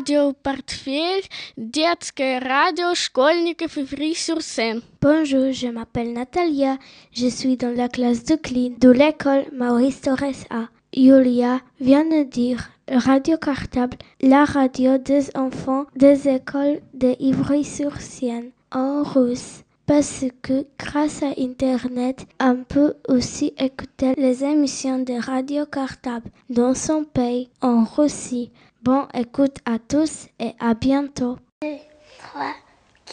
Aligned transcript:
Radio 0.00 0.32
Portefeuille, 0.32 1.24
детское 1.58 2.38
радио 2.38 2.94
школьников 2.94 3.76
Ivry-sur-Seine. 3.76 4.80
Bonjour, 5.02 5.52
je 5.52 5.66
m'appelle 5.66 6.14
Natalia. 6.14 6.78
Je 7.12 7.26
suis 7.26 7.58
dans 7.58 7.76
la 7.76 7.88
classe 7.88 8.24
de 8.24 8.36
clean 8.36 8.72
de 8.80 8.88
l'école 8.88 9.44
Maurice 9.52 10.00
Torres 10.00 10.46
A. 10.48 10.68
Julia 10.94 11.60
vient 11.78 12.06
de 12.06 12.22
dire 12.22 12.70
Radio 12.88 13.36
Cartable, 13.36 13.98
la 14.22 14.46
radio 14.46 14.96
des 14.96 15.28
enfants 15.36 15.84
des 15.94 16.26
écoles 16.26 16.80
de 16.94 17.14
Ivry-sur-Seine 17.20 18.52
en 18.72 19.02
russe. 19.02 19.62
Parce 19.84 20.24
que 20.40 20.66
grâce 20.78 21.22
à 21.22 21.34
Internet, 21.38 22.26
on 22.40 22.64
peut 22.66 22.94
aussi 23.08 23.52
écouter 23.58 24.14
les 24.16 24.42
émissions 24.42 25.00
de 25.00 25.20
Radio 25.20 25.66
Cartable 25.66 26.30
dans 26.48 26.74
son 26.74 27.04
pays, 27.04 27.50
en 27.60 27.84
Russie. 27.84 28.50
Bon 28.83 29.07
écoute 29.13 29.57
à 29.65 29.77
tous 29.77 30.25
et 30.39 30.55
à 30.59 30.73
bientôt. 30.73 31.37
2, 31.61 31.67
3, 32.17 32.55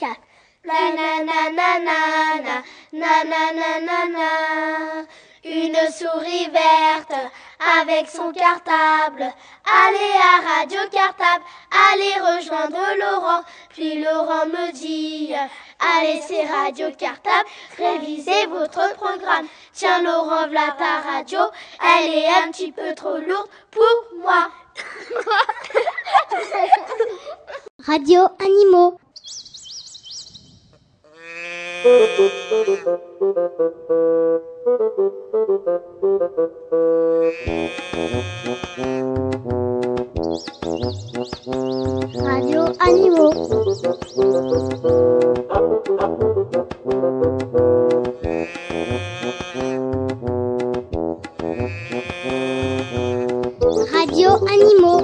4. 0.01 0.17
Na 0.65 0.75
na 0.95 1.29
Une 5.45 5.77
souris 5.93 6.49
verte 6.51 7.13
avec 7.81 8.09
son 8.09 8.33
cartable. 8.33 9.31
Allez 9.67 10.15
à 10.17 10.41
Radio 10.41 10.81
Cartable, 10.91 11.45
allez 11.93 12.15
rejoindre 12.15 12.79
Laurent. 12.99 13.43
Puis 13.69 14.03
Laurent 14.03 14.47
me 14.47 14.73
dit, 14.73 15.35
allez 15.79 16.23
c'est 16.27 16.47
Radio 16.47 16.91
Cartable, 16.99 17.47
révisez 17.77 18.47
votre 18.47 18.95
programme. 18.95 19.47
Tiens 19.75 20.03
Laurent, 20.03 20.49
voilà 20.49 20.75
ta 20.79 21.01
radio, 21.11 21.41
elle 22.01 22.15
est 22.15 22.29
un 22.29 22.51
petit 22.53 22.73
peu 22.73 22.95
trop 22.95 23.19
lourde 23.19 23.51
pour 23.71 24.23
moi. 24.23 24.49
Radio 27.87 28.29
Animaux. 28.39 28.99
Radio 42.25 42.73
Animaux. 42.81 43.33
Radio 54.19 54.35
Animaux. 54.49 55.01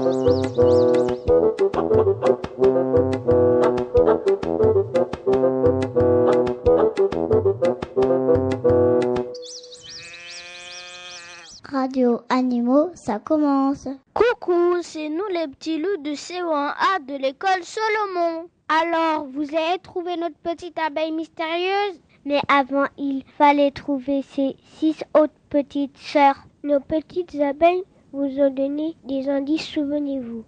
Radio 11.62 12.22
Animaux, 12.28 12.90
ça 12.94 13.20
commence. 13.20 13.86
Coucou, 14.14 14.82
c'est 14.82 15.08
nous 15.08 15.22
les 15.32 15.46
petits 15.46 15.78
loups 15.78 16.02
de 16.02 16.10
CO1A 16.10 17.06
de 17.06 17.14
l'école 17.16 17.62
Solomon. 17.62 18.48
Alors, 18.68 19.26
vous 19.26 19.42
avez 19.54 19.78
trouvé 19.80 20.16
notre 20.16 20.38
petite 20.38 20.76
abeille 20.80 21.12
mystérieuse? 21.12 22.00
Mais 22.24 22.40
avant, 22.48 22.86
il 22.98 23.22
fallait 23.38 23.70
trouver 23.70 24.22
ses 24.22 24.56
six 24.78 25.04
autres 25.16 25.38
petites 25.50 25.98
sœurs. 25.98 26.48
Nos 26.64 26.80
petites 26.80 27.40
abeilles 27.40 27.84
vous 28.14 28.40
ont 28.40 28.50
donné 28.50 28.94
des 29.04 29.28
indices, 29.28 29.66
souvenez-vous. 29.66 30.44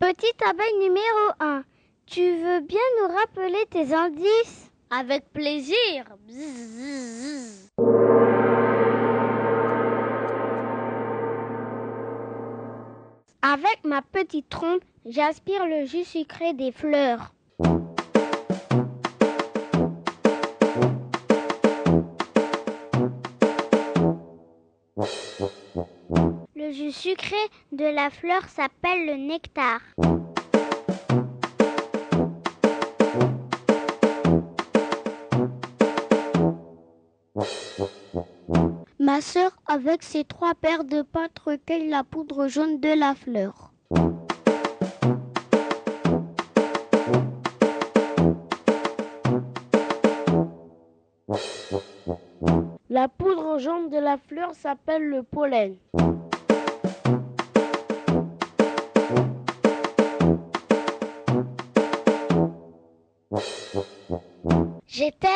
Petite 0.00 0.42
abeille 0.44 0.78
numéro 0.80 1.30
1, 1.38 1.62
tu 2.06 2.20
veux 2.20 2.60
bien 2.60 2.80
nous 3.00 3.14
rappeler 3.14 3.64
tes 3.70 3.94
indices? 3.94 4.70
Avec 4.90 5.32
plaisir. 5.32 6.04
Bzzz. 6.28 7.70
Avec 13.42 13.84
ma 13.84 14.02
petite 14.02 14.48
trompe, 14.48 14.82
j'aspire 15.04 15.66
le 15.66 15.84
jus 15.84 16.04
sucré 16.04 16.52
des 16.54 16.72
fleurs. 16.72 17.35
Le 24.98 26.72
jus 26.72 26.92
sucré 26.92 27.36
de 27.72 27.84
la 27.84 28.08
fleur 28.08 28.48
s'appelle 28.48 29.04
le 29.06 29.16
nectar. 29.16 29.80
Ma 38.98 39.20
sœur, 39.20 39.50
avec 39.66 40.02
ses 40.02 40.24
trois 40.24 40.54
paires 40.54 40.84
de 40.84 41.02
pattes, 41.02 41.38
recueille 41.40 41.88
la 41.88 42.02
poudre 42.02 42.48
jaune 42.48 42.80
de 42.80 42.98
la 42.98 43.14
fleur. 43.14 43.74
La 52.96 53.08
poudre 53.08 53.58
jaune 53.58 53.90
de 53.90 53.98
la 53.98 54.16
fleur 54.16 54.54
s'appelle 54.54 55.06
le 55.06 55.22
pollen. 55.22 55.76
J'étais 64.86 65.28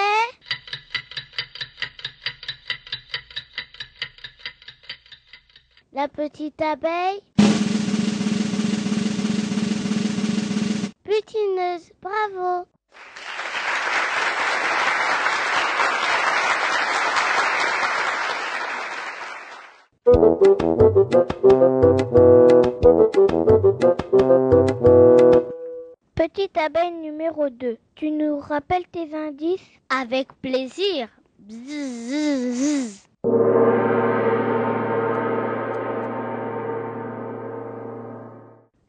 la 5.93 6.09
petite 6.09 6.63
abeille 6.63 7.21
butineuse. 11.05 11.93
Bravo. 12.01 12.67
Petite 26.15 26.57
abeille 26.57 26.91
numéro 27.01 27.49
2, 27.49 27.77
tu 27.95 28.11
nous 28.11 28.41
rappelles 28.41 28.89
tes 28.91 29.15
indices? 29.15 29.61
Avec 29.89 30.33
plaisir. 30.43 31.09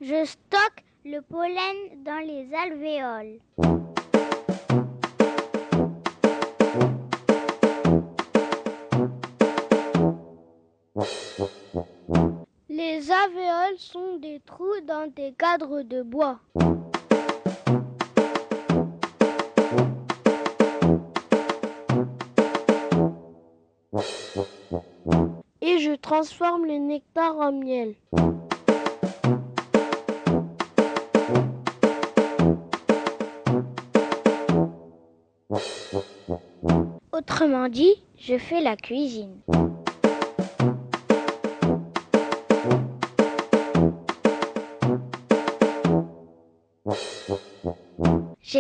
Je 0.02 0.26
stocke 0.26 0.84
le 1.06 1.22
pollen 1.22 2.04
dans 2.04 2.26
les 2.26 2.50
alvéoles. 2.56 3.81
Sont 13.78 14.18
des 14.18 14.40
trous 14.46 14.82
dans 14.88 15.10
des 15.14 15.34
cadres 15.34 15.82
de 15.82 16.02
bois. 16.02 16.40
Et 25.62 25.78
je 25.80 25.96
transforme 25.96 26.66
le 26.66 26.78
nectar 26.78 27.38
en 27.38 27.52
miel. 27.52 27.96
Autrement 37.12 37.70
dit, 37.70 38.04
je 38.18 38.38
fais 38.38 38.62
la 38.62 38.76
cuisine. 38.76 39.42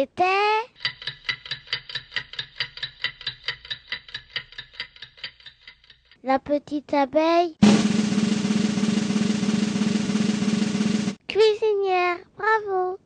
c'était 0.02 0.24
la 6.24 6.40
petite 6.40 6.92
abeille. 6.92 7.56
Cuisinière, 11.28 12.18
bravo. 12.36 12.98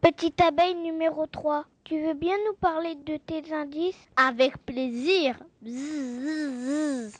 Petite 0.00 0.40
abeille 0.40 0.74
numéro 0.74 1.26
3 1.26 1.66
tu 1.84 2.00
veux 2.00 2.14
bien 2.14 2.36
nous 2.46 2.54
parler 2.54 2.94
de 2.94 3.16
tes 3.16 3.52
indices? 3.52 3.98
Avec 4.16 4.56
plaisir. 4.64 5.36
Bzzz. 5.62 7.18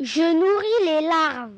Je 0.00 0.22
nourris 0.22 0.84
les 0.84 1.06
larves. 1.08 1.52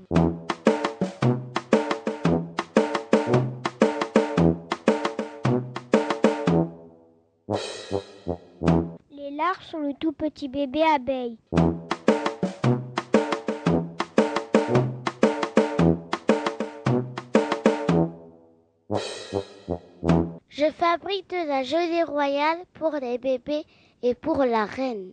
Les 9.11 9.31
larves 9.31 9.63
sont 9.71 9.81
le 9.81 9.93
tout 10.01 10.13
petit 10.13 10.49
bébé 10.49 10.83
abeille. 10.83 11.39
Fabrique 20.91 21.31
de 21.31 21.47
la 21.47 21.63
gelée 21.63 22.03
royale 22.03 22.59
pour 22.75 22.93
les 23.01 23.17
bébés 23.17 23.63
et 24.03 24.17
pour 24.17 24.39
la 24.39 24.65
reine. 24.65 25.13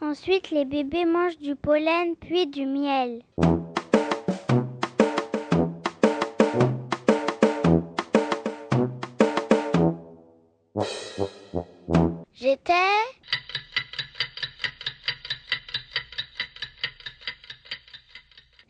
Ensuite, 0.00 0.52
les 0.52 0.64
bébés 0.64 1.06
mangent 1.06 1.38
du 1.38 1.56
pollen 1.56 2.14
puis 2.20 2.46
du 2.46 2.66
miel. 2.66 3.22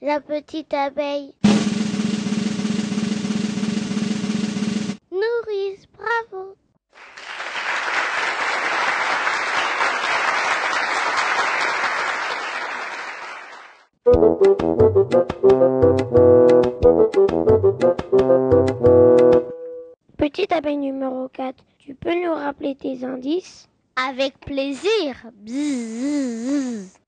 La 0.04 0.20
petite 0.20 0.74
abeille. 0.74 1.34
Nourrice, 5.10 5.86
bravo. 5.96 6.56
Petite 20.18 20.52
abeille 20.52 20.76
numéro 20.76 21.28
4, 21.28 21.56
tu 21.78 21.94
peux 21.94 22.14
nous 22.14 22.34
rappeler 22.34 22.74
tes 22.74 23.02
indices? 23.04 23.70
Avec 23.96 24.38
plaisir. 24.40 25.14
Bzzz. 25.44 26.98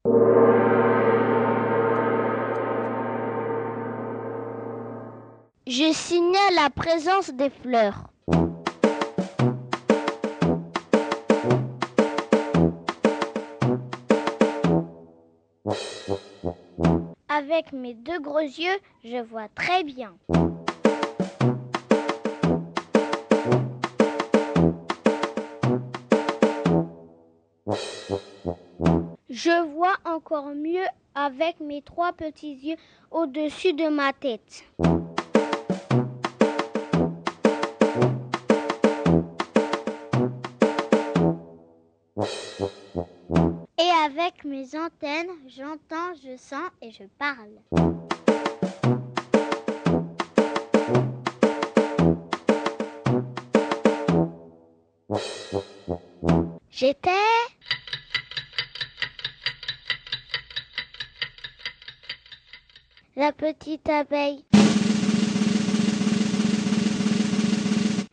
Je 5.68 5.92
signale 5.92 6.54
la 6.54 6.70
présence 6.70 7.30
des 7.30 7.50
fleurs. 7.50 8.04
Avec 17.28 17.72
mes 17.72 17.94
deux 17.94 18.20
gros 18.20 18.38
yeux, 18.38 18.78
je 19.02 19.20
vois 19.24 19.48
très 19.56 19.82
bien. 19.82 20.14
Je 29.28 29.66
vois 29.72 29.96
encore 30.04 30.54
mieux 30.54 30.86
avec 31.16 31.58
mes 31.58 31.82
trois 31.82 32.12
petits 32.12 32.54
yeux 32.54 32.76
au-dessus 33.10 33.72
de 33.72 33.88
ma 33.88 34.12
tête. 34.12 34.64
Antennes, 44.74 45.30
j'entends, 45.46 46.14
je 46.14 46.36
sens 46.36 46.70
et 46.82 46.90
je 46.90 47.04
parle. 47.18 47.60
J'étais 56.70 57.10
la 63.16 63.32
petite 63.32 63.88
abeille. 63.88 64.44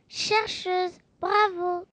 Chercheuse, 0.07 0.97
bravo. 1.19 1.85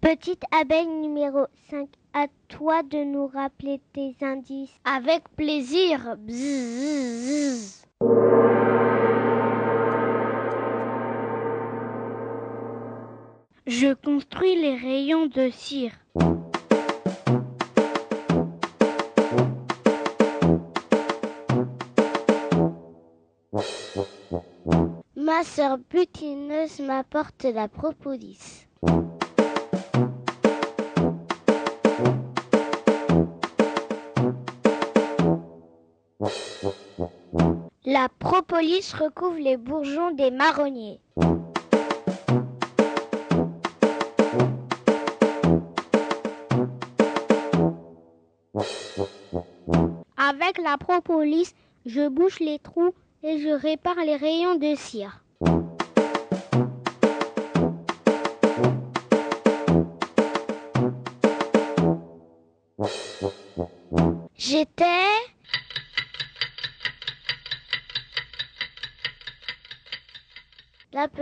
Petite 0.00 0.44
abeille 0.52 0.86
numéro 0.86 1.46
5, 1.70 1.88
à 2.14 2.26
toi 2.46 2.84
de 2.84 3.02
nous 3.02 3.26
rappeler 3.26 3.80
tes 3.92 4.14
indices. 4.22 4.70
Avec 4.84 5.24
plaisir. 5.34 6.14
Bzzz. 6.18 7.84
Je 13.66 13.92
construis 13.94 14.54
les 14.54 14.76
rayons 14.76 15.26
de 15.26 15.50
cire. 15.50 15.94
Ma 25.40 25.46
sœur 25.46 25.78
butineuse 25.78 26.80
m'apporte 26.80 27.44
la 27.44 27.66
propolis. 27.66 28.66
La 37.86 38.10
propolis 38.18 38.92
recouvre 38.92 39.38
les 39.38 39.56
bourgeons 39.56 40.10
des 40.10 40.30
marronniers. 40.30 41.00
Avec 50.18 50.58
la 50.58 50.76
propolis, 50.76 51.54
je 51.86 52.06
bouche 52.10 52.40
les 52.40 52.58
trous 52.58 52.92
et 53.22 53.38
je 53.38 53.48
répare 53.48 54.04
les 54.04 54.16
rayons 54.16 54.56
de 54.56 54.74
cire. 54.74 55.22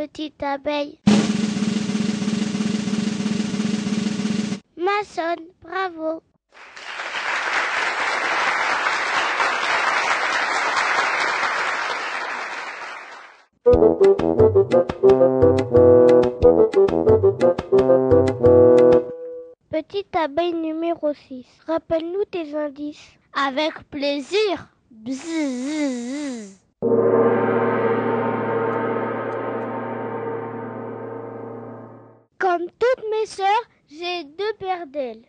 Petite 0.09 0.43
abeille. 0.43 0.99
Maçonne, 4.77 5.47
bravo. 5.63 6.23
Petite 19.71 20.17
abeille 20.17 20.55
numéro 20.55 21.13
6, 21.13 21.47
rappelle-nous 21.67 22.25
tes 22.25 22.55
indices. 22.57 23.13
Avec 23.35 23.75
plaisir. 23.91 24.69
Comme 32.39 32.67
toutes 32.79 33.05
J'ai 33.91 34.25
deux 34.25 34.53
paires 34.59 34.87
d'ailes. 34.87 35.23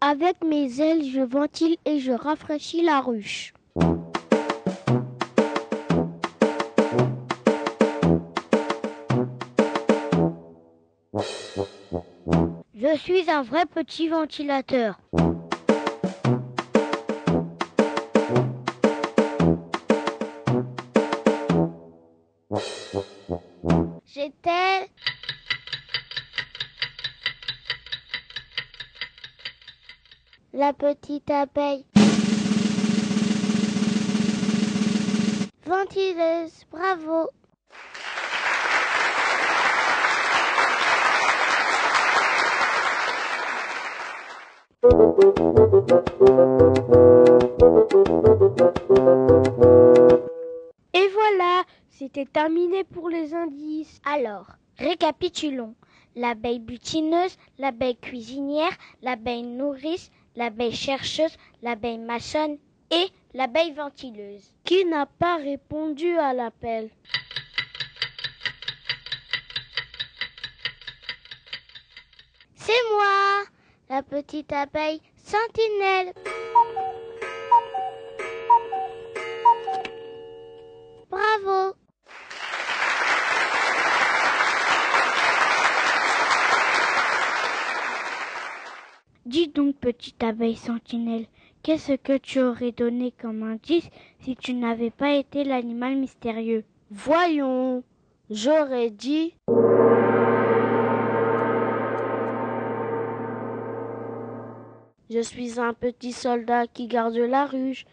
Avec 0.00 0.44
mes 0.44 0.80
ailes, 0.80 1.04
je 1.04 1.20
ventile 1.20 1.76
et 1.86 1.98
je 1.98 2.12
rafraîchis 2.12 2.82
la 2.82 3.00
ruche. 3.00 3.54
Je 12.74 12.98
suis 12.98 13.30
un 13.30 13.42
vrai 13.42 13.64
petit 13.66 14.08
ventilateur. 14.08 14.98
Petite 30.84 31.30
abeille. 31.30 31.86
Ventileuse, 35.64 36.66
bravo. 36.70 37.30
Et 50.92 51.08
voilà, 51.08 51.62
c'était 51.88 52.26
terminé 52.26 52.84
pour 52.84 53.08
les 53.08 53.32
indices. 53.32 54.02
Alors, 54.04 54.48
récapitulons. 54.76 55.74
L'abeille 56.14 56.60
butineuse, 56.60 57.36
l'abeille 57.58 57.96
cuisinière, 57.96 58.70
l'abeille 59.02 59.42
nourrice, 59.42 60.10
l'abeille 60.36 60.74
chercheuse, 60.74 61.36
l'abeille 61.62 61.98
maçonne 61.98 62.58
et 62.90 63.06
l'abeille 63.32 63.72
ventileuse. 63.72 64.54
Qui 64.64 64.84
n'a 64.84 65.06
pas 65.06 65.36
répondu 65.36 66.16
à 66.16 66.32
l'appel? 66.32 66.90
C'est 72.56 72.72
moi, 72.92 73.44
la 73.90 74.02
petite 74.02 74.52
abeille 74.52 75.00
sentinelle. 75.16 76.12
Bravo. 81.10 81.74
Dis 89.26 89.48
donc, 89.48 89.76
petite 89.76 90.22
abeille 90.22 90.54
sentinelle, 90.54 91.24
qu'est-ce 91.62 91.94
que 91.94 92.18
tu 92.18 92.42
aurais 92.42 92.72
donné 92.72 93.10
comme 93.10 93.42
indice 93.42 93.88
si 94.20 94.36
tu 94.36 94.52
n'avais 94.52 94.90
pas 94.90 95.14
été 95.14 95.44
l'animal 95.44 95.96
mystérieux? 95.96 96.62
Voyons, 96.90 97.82
j'aurais 98.28 98.90
dit... 98.90 99.34
Je 105.08 105.20
suis 105.20 105.58
un 105.58 105.72
petit 105.72 106.12
soldat 106.12 106.66
qui 106.66 106.86
garde 106.86 107.16
la 107.16 107.46
ruche. 107.46 107.86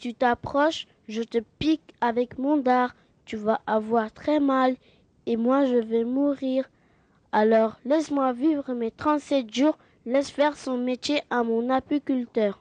Tu 0.00 0.14
t'approches, 0.14 0.86
je 1.08 1.22
te 1.22 1.38
pique 1.58 1.94
avec 2.00 2.38
mon 2.38 2.56
dard. 2.56 2.94
Tu 3.26 3.36
vas 3.36 3.60
avoir 3.66 4.10
très 4.10 4.40
mal 4.40 4.74
et 5.26 5.36
moi 5.36 5.66
je 5.66 5.76
vais 5.76 6.04
mourir. 6.04 6.68
Alors 7.32 7.76
laisse-moi 7.84 8.32
vivre 8.32 8.72
mes 8.72 8.90
37 8.90 9.54
jours, 9.54 9.78
laisse 10.06 10.30
faire 10.30 10.56
son 10.56 10.78
métier 10.78 11.20
à 11.30 11.44
mon 11.44 11.68
apiculteur. 11.70 12.58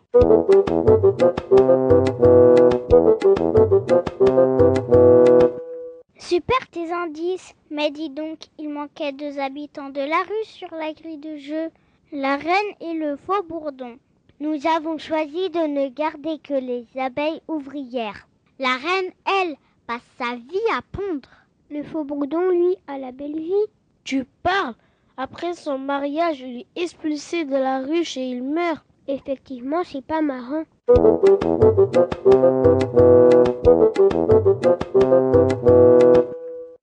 Super 6.18 6.68
tes 6.72 6.92
indices, 6.92 7.56
mais 7.72 7.90
dis 7.90 8.10
donc, 8.10 8.40
il 8.60 8.70
manquait 8.70 9.14
deux 9.14 9.40
habitants 9.40 9.90
de 9.90 10.02
la 10.02 10.22
rue 10.24 10.44
sur 10.44 10.70
la 10.72 10.94
grille 10.94 11.18
de 11.18 11.38
jeu, 11.38 11.70
la 12.12 12.36
reine 12.36 12.76
et 12.82 12.94
le 12.94 13.16
faux 13.16 13.42
bourdon. 13.44 13.98
Nous 14.42 14.66
avons 14.68 14.98
choisi 14.98 15.50
de 15.50 15.68
ne 15.68 15.90
garder 15.90 16.40
que 16.40 16.54
les 16.54 16.86
abeilles 16.98 17.42
ouvrières. 17.50 18.26
La 18.58 18.70
reine, 18.70 19.12
elle, 19.26 19.56
passe 19.86 20.02
sa 20.18 20.36
vie 20.36 20.72
à 20.78 20.82
pondre. 20.94 21.28
Le 21.70 21.84
faux 21.84 22.06
bourdon, 22.06 22.50
lui, 22.50 22.78
a 22.88 22.98
la 22.98 23.12
belle 23.12 23.38
vie. 23.38 23.68
Tu 24.06 24.24
parles 24.42 24.76
Après 25.18 25.54
son 25.56 25.78
mariage, 25.78 26.40
il 26.40 26.60
est 26.62 26.82
expulsé 26.82 27.44
de 27.44 27.52
la 27.52 27.82
ruche 27.82 28.16
et 28.16 28.30
il 28.30 28.42
meurt. 28.42 28.86
Effectivement, 29.10 29.84
c'est 29.84 30.06
pas 30.06 30.22
marrant. 30.22 30.64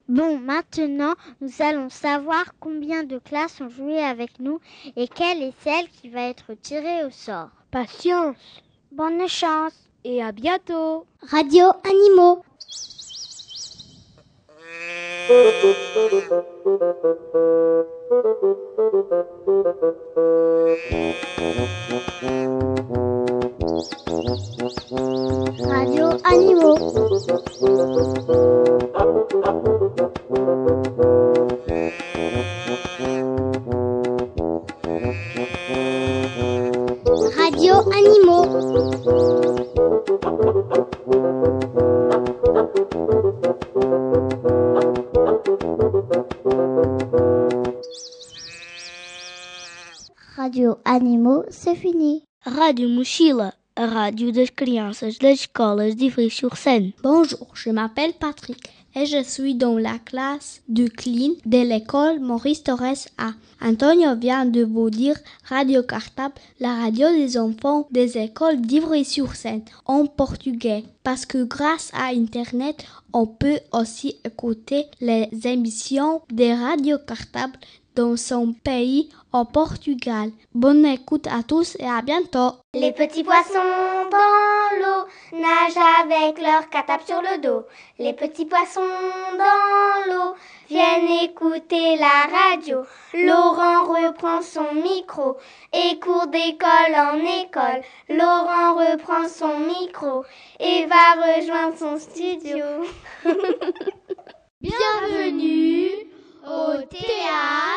Bon, 0.08 0.38
maintenant, 0.38 1.14
nous 1.40 1.50
allons 1.58 1.88
savoir 1.88 2.44
combien 2.60 3.02
de 3.02 3.18
classes 3.18 3.60
ont 3.60 3.68
joué 3.68 3.98
avec 3.98 4.38
nous 4.38 4.60
et 4.94 5.08
quelle 5.08 5.42
est 5.42 5.54
celle 5.64 5.88
qui 5.88 6.08
va 6.10 6.28
être 6.28 6.54
tirée 6.54 7.04
au 7.04 7.10
sort. 7.10 7.48
Patience 7.72 8.36
Bonne 8.92 9.26
chance 9.26 9.74
et 10.04 10.22
à 10.22 10.30
bientôt. 10.30 11.06
Radio 11.22 11.66
Animaux. 11.84 12.44
Radio 25.66 26.06
Animaux. 26.22 26.78
Radio 37.36 37.74
Animaux. 37.90 38.46
Radio 50.36 50.76
Animaux, 50.84 51.42
c'est 51.48 51.74
fini. 51.74 52.26
Rádio 52.46 52.88
Mochila, 52.88 53.52
das 54.10 54.50
crianças 54.50 55.18
das 55.18 55.40
escolas 55.40 55.94
de 55.94 56.04
Ivry-sur-Seine. 56.04 56.92
Bonjour, 57.02 57.48
je 57.54 57.70
m'appelle 57.70 58.12
Patrick 58.12 58.70
et 58.94 59.04
je 59.04 59.22
suis 59.22 59.54
dans 59.54 59.78
la 59.78 59.98
classe 59.98 60.62
de 60.68 60.86
clean 60.86 61.32
de 61.44 61.58
l'école 61.58 62.20
Maurice 62.20 62.62
Torres 62.62 63.08
A. 63.18 63.32
Antonio 63.60 64.14
vient 64.16 64.46
de 64.46 64.64
vous 64.64 64.90
dire 64.90 65.16
Radio 65.48 65.82
Cartable, 65.82 66.34
la 66.60 66.74
radio 66.76 67.08
des 67.10 67.36
enfants 67.36 67.88
des 67.90 68.16
écoles 68.16 68.60
d'Ivry-sur-Seine 68.60 69.62
en 69.84 70.06
portugais. 70.06 70.84
Parce 71.02 71.26
que 71.26 71.44
grâce 71.44 71.90
à 71.92 72.06
Internet, 72.06 72.84
on 73.12 73.26
peut 73.26 73.60
aussi 73.72 74.16
écouter 74.24 74.86
les 75.00 75.28
émissions 75.44 76.22
de 76.30 76.58
Radio 76.58 76.96
Cartable 77.06 77.58
dans 77.96 78.16
son 78.16 78.52
pays 78.52 79.08
au 79.32 79.44
Portugal. 79.44 80.30
Bonne 80.54 80.84
écoute 80.84 81.26
à 81.26 81.42
tous 81.42 81.76
et 81.80 81.88
à 81.88 82.02
bientôt. 82.02 82.52
Les 82.74 82.92
petits 82.92 83.24
poissons 83.24 83.72
dans 84.10 84.76
l'eau 84.80 85.06
nagent 85.32 85.86
avec 86.02 86.40
leur 86.40 86.68
catap 86.68 87.02
sur 87.06 87.22
le 87.22 87.40
dos. 87.40 87.64
Les 87.98 88.12
petits 88.12 88.44
poissons 88.44 88.80
dans 89.38 90.12
l'eau 90.12 90.34
viennent 90.68 91.24
écouter 91.24 91.96
la 91.96 92.28
radio. 92.38 92.82
Laurent 93.14 93.84
reprend 93.84 94.42
son 94.42 94.74
micro 94.74 95.36
et 95.72 95.98
court 95.98 96.26
d'école 96.26 96.94
en 96.94 97.18
école. 97.42 97.82
Laurent 98.10 98.74
reprend 98.74 99.26
son 99.28 99.58
micro 99.60 100.22
et 100.60 100.84
va 100.84 101.38
rejoindre 101.38 101.78
son 101.78 101.98
studio. 101.98 102.64
Bienvenue 104.60 106.06
au 106.46 106.82
théâtre 106.82 107.75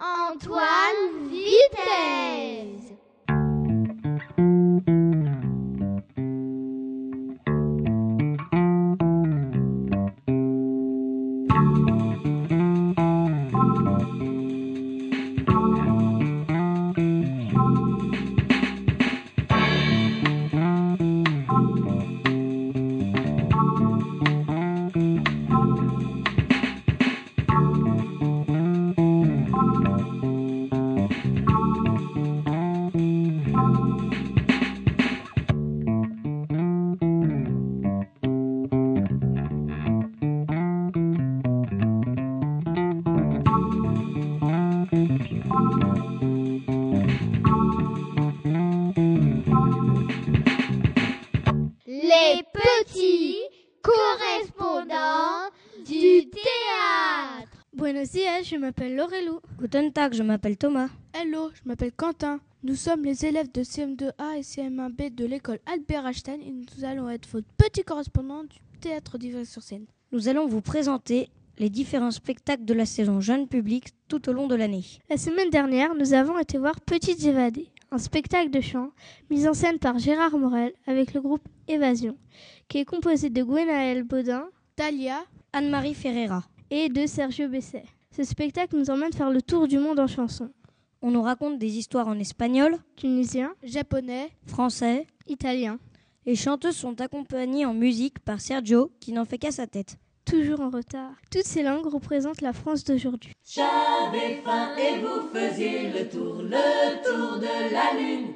Antoine 0.00 1.28
Vitesse. 1.28 2.83
Tag, 59.92 60.14
je 60.14 60.22
m'appelle 60.22 60.56
Thomas. 60.56 60.88
Hello, 61.14 61.50
je 61.52 61.68
m'appelle 61.68 61.90
Quentin. 61.90 62.38
Nous 62.62 62.76
sommes 62.76 63.04
les 63.04 63.26
élèves 63.26 63.50
de 63.50 63.62
CM2A 63.64 64.38
et 64.38 64.42
CM1B 64.42 65.12
de 65.12 65.24
l'école 65.24 65.58
Albert 65.66 66.06
Einstein 66.06 66.40
et 66.40 66.52
nous 66.52 66.84
allons 66.84 67.10
être 67.10 67.28
votre 67.28 67.48
petit 67.56 67.82
correspondant 67.82 68.44
du 68.44 68.56
théâtre 68.80 69.18
d'Ivry 69.18 69.44
sur 69.44 69.64
scène. 69.64 69.86
Nous 70.12 70.28
allons 70.28 70.46
vous 70.46 70.60
présenter 70.60 71.28
les 71.58 71.70
différents 71.70 72.12
spectacles 72.12 72.64
de 72.64 72.72
la 72.72 72.86
saison 72.86 73.20
jeune 73.20 73.48
public 73.48 73.88
tout 74.06 74.28
au 74.28 74.32
long 74.32 74.46
de 74.46 74.54
l'année. 74.54 74.84
La 75.10 75.16
semaine 75.16 75.50
dernière, 75.50 75.96
nous 75.96 76.14
avons 76.14 76.38
été 76.38 76.56
voir 76.56 76.80
Petites 76.80 77.24
Évadées, 77.24 77.66
un 77.90 77.98
spectacle 77.98 78.50
de 78.50 78.60
chant 78.60 78.90
mis 79.28 79.48
en 79.48 79.54
scène 79.54 79.80
par 79.80 79.98
Gérard 79.98 80.38
Morel 80.38 80.72
avec 80.86 81.14
le 81.14 81.20
groupe 81.20 81.48
Évasion, 81.66 82.16
qui 82.68 82.78
est 82.78 82.84
composé 82.84 83.28
de 83.28 83.42
Gwenaël 83.42 84.04
Baudin, 84.04 84.44
Talia, 84.76 85.24
Anne-Marie 85.52 85.94
Ferreira 85.94 86.44
et 86.70 86.88
de 86.88 87.06
Sergio 87.06 87.48
Besset. 87.48 87.82
Ce 88.16 88.22
spectacle 88.22 88.76
nous 88.76 88.90
emmène 88.90 89.12
faire 89.12 89.30
le 89.30 89.42
tour 89.42 89.66
du 89.66 89.76
monde 89.76 89.98
en 89.98 90.06
chanson. 90.06 90.48
On 91.02 91.10
nous 91.10 91.22
raconte 91.22 91.58
des 91.58 91.78
histoires 91.78 92.06
en 92.06 92.16
espagnol, 92.20 92.78
tunisien, 92.94 93.52
japonais, 93.64 94.30
français, 94.46 95.08
italien. 95.26 95.80
Les 96.24 96.36
chanteuses 96.36 96.76
sont 96.76 97.00
accompagnées 97.00 97.66
en 97.66 97.74
musique 97.74 98.20
par 98.20 98.40
Sergio, 98.40 98.92
qui 99.00 99.10
n'en 99.10 99.24
fait 99.24 99.38
qu'à 99.38 99.50
sa 99.50 99.66
tête. 99.66 99.96
Toujours 100.24 100.60
en 100.60 100.70
retard. 100.70 101.10
Toutes 101.32 101.44
ces 101.44 101.64
langues 101.64 101.86
représentent 101.86 102.40
la 102.40 102.52
France 102.52 102.84
d'aujourd'hui. 102.84 103.32
J'avais 103.44 104.40
faim 104.44 104.76
et 104.76 105.00
vous 105.00 105.28
faisiez 105.34 105.90
le 105.90 106.08
tour, 106.08 106.40
le 106.40 107.02
tour 107.04 107.38
de 107.40 107.72
la 107.72 108.00
lune. 108.00 108.34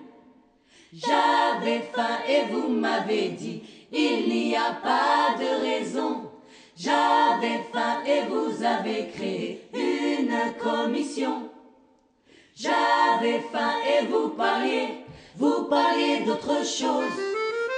J'avais 0.93 1.83
faim 1.95 2.19
et 2.29 2.53
vous 2.53 2.69
m'avez 2.69 3.29
dit, 3.29 3.63
il 3.93 4.29
n'y 4.29 4.57
a 4.57 4.73
pas 4.83 5.37
de 5.39 5.61
raison. 5.63 6.28
J'avais 6.81 7.65
faim 7.73 8.05
et 8.07 8.21
vous 8.29 8.63
avez 8.63 9.09
créé 9.09 9.69
une 9.75 10.55
commission. 10.63 11.51
J'avais 12.55 13.41
faim 13.53 13.73
et 13.85 14.07
vous 14.07 14.29
parliez, 14.29 14.89
vous 15.35 15.65
parliez 15.65 16.21
d'autre 16.21 16.65
chose. 16.65 17.19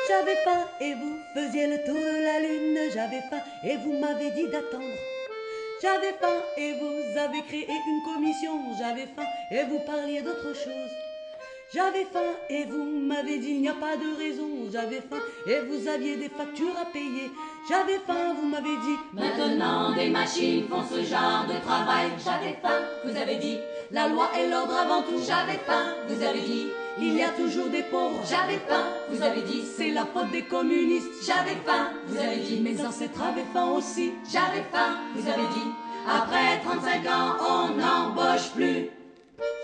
J'avais 0.06 0.36
faim 0.44 0.66
et 0.82 0.92
vous 0.92 1.16
faisiez 1.34 1.66
le 1.68 1.76
tour 1.86 1.94
de 1.94 2.24
la 2.24 2.40
lune. 2.40 2.90
J'avais 2.92 3.22
faim 3.30 3.40
et 3.64 3.78
vous 3.78 3.98
m'avez 3.98 4.32
dit 4.32 4.48
d'attendre. 4.48 4.84
J'avais 5.80 6.12
faim 6.20 6.42
et 6.58 6.74
vous 6.74 7.18
avez 7.18 7.40
créé 7.48 7.68
une 7.68 8.02
commission. 8.02 8.52
J'avais 8.78 9.06
faim 9.16 9.24
et 9.50 9.64
vous 9.64 9.78
parliez 9.86 10.20
d'autre 10.20 10.52
chose. 10.52 10.92
J'avais 11.72 12.04
faim 12.04 12.34
et 12.50 12.64
vous 12.64 12.84
m'avez 12.84 13.38
dit 13.38 13.50
il 13.50 13.60
n'y 13.62 13.68
a 13.68 13.74
pas 13.74 13.96
de 13.96 14.14
raison. 14.18 14.48
J'avais 14.70 15.00
faim 15.00 15.22
et 15.46 15.60
vous 15.60 15.88
aviez 15.88 16.16
des 16.16 16.28
factures 16.28 16.76
à 16.76 16.84
payer. 16.84 17.30
J'avais 17.68 17.98
faim, 18.06 18.34
vous 18.36 18.48
m'avez 18.48 18.76
dit. 18.78 18.98
Maintenant 19.12 19.92
des 19.94 20.08
machines 20.08 20.66
font 20.68 20.82
ce 20.82 21.02
genre 21.02 21.46
de 21.46 21.58
travail. 21.64 22.10
J'avais 22.24 22.58
faim, 22.62 22.80
vous 23.04 23.16
avez 23.16 23.36
dit. 23.36 23.58
La 23.90 24.08
loi 24.08 24.30
et 24.38 24.48
l'ordre 24.48 24.76
avant 24.76 25.02
tout. 25.02 25.20
J'avais 25.26 25.58
faim, 25.66 25.94
vous 26.08 26.22
avez 26.22 26.40
dit. 26.40 26.68
Il 26.98 27.16
y 27.16 27.22
a 27.22 27.30
toujours 27.30 27.68
des 27.68 27.82
pauvres. 27.82 28.20
J'avais 28.28 28.58
faim, 28.68 28.84
vous 29.10 29.22
avez 29.22 29.42
dit. 29.42 29.62
C'est 29.62 29.90
la 29.90 30.04
faute 30.06 30.30
des 30.30 30.42
communistes. 30.42 31.24
J'avais 31.24 31.56
faim, 31.66 31.90
vous 32.06 32.18
avez 32.18 32.36
dit. 32.36 32.60
Mes 32.60 32.84
ancêtres 32.84 33.22
avaient 33.22 33.46
faim 33.52 33.70
aussi. 33.76 34.12
J'avais 34.30 34.64
faim, 34.72 34.96
vous 35.14 35.28
avez 35.28 35.46
dit. 35.54 35.70
Après 36.08 36.58
35 36.64 37.06
ans, 37.06 37.36
on 37.40 37.68
n'embauche 37.76 38.50
plus. 38.54 38.88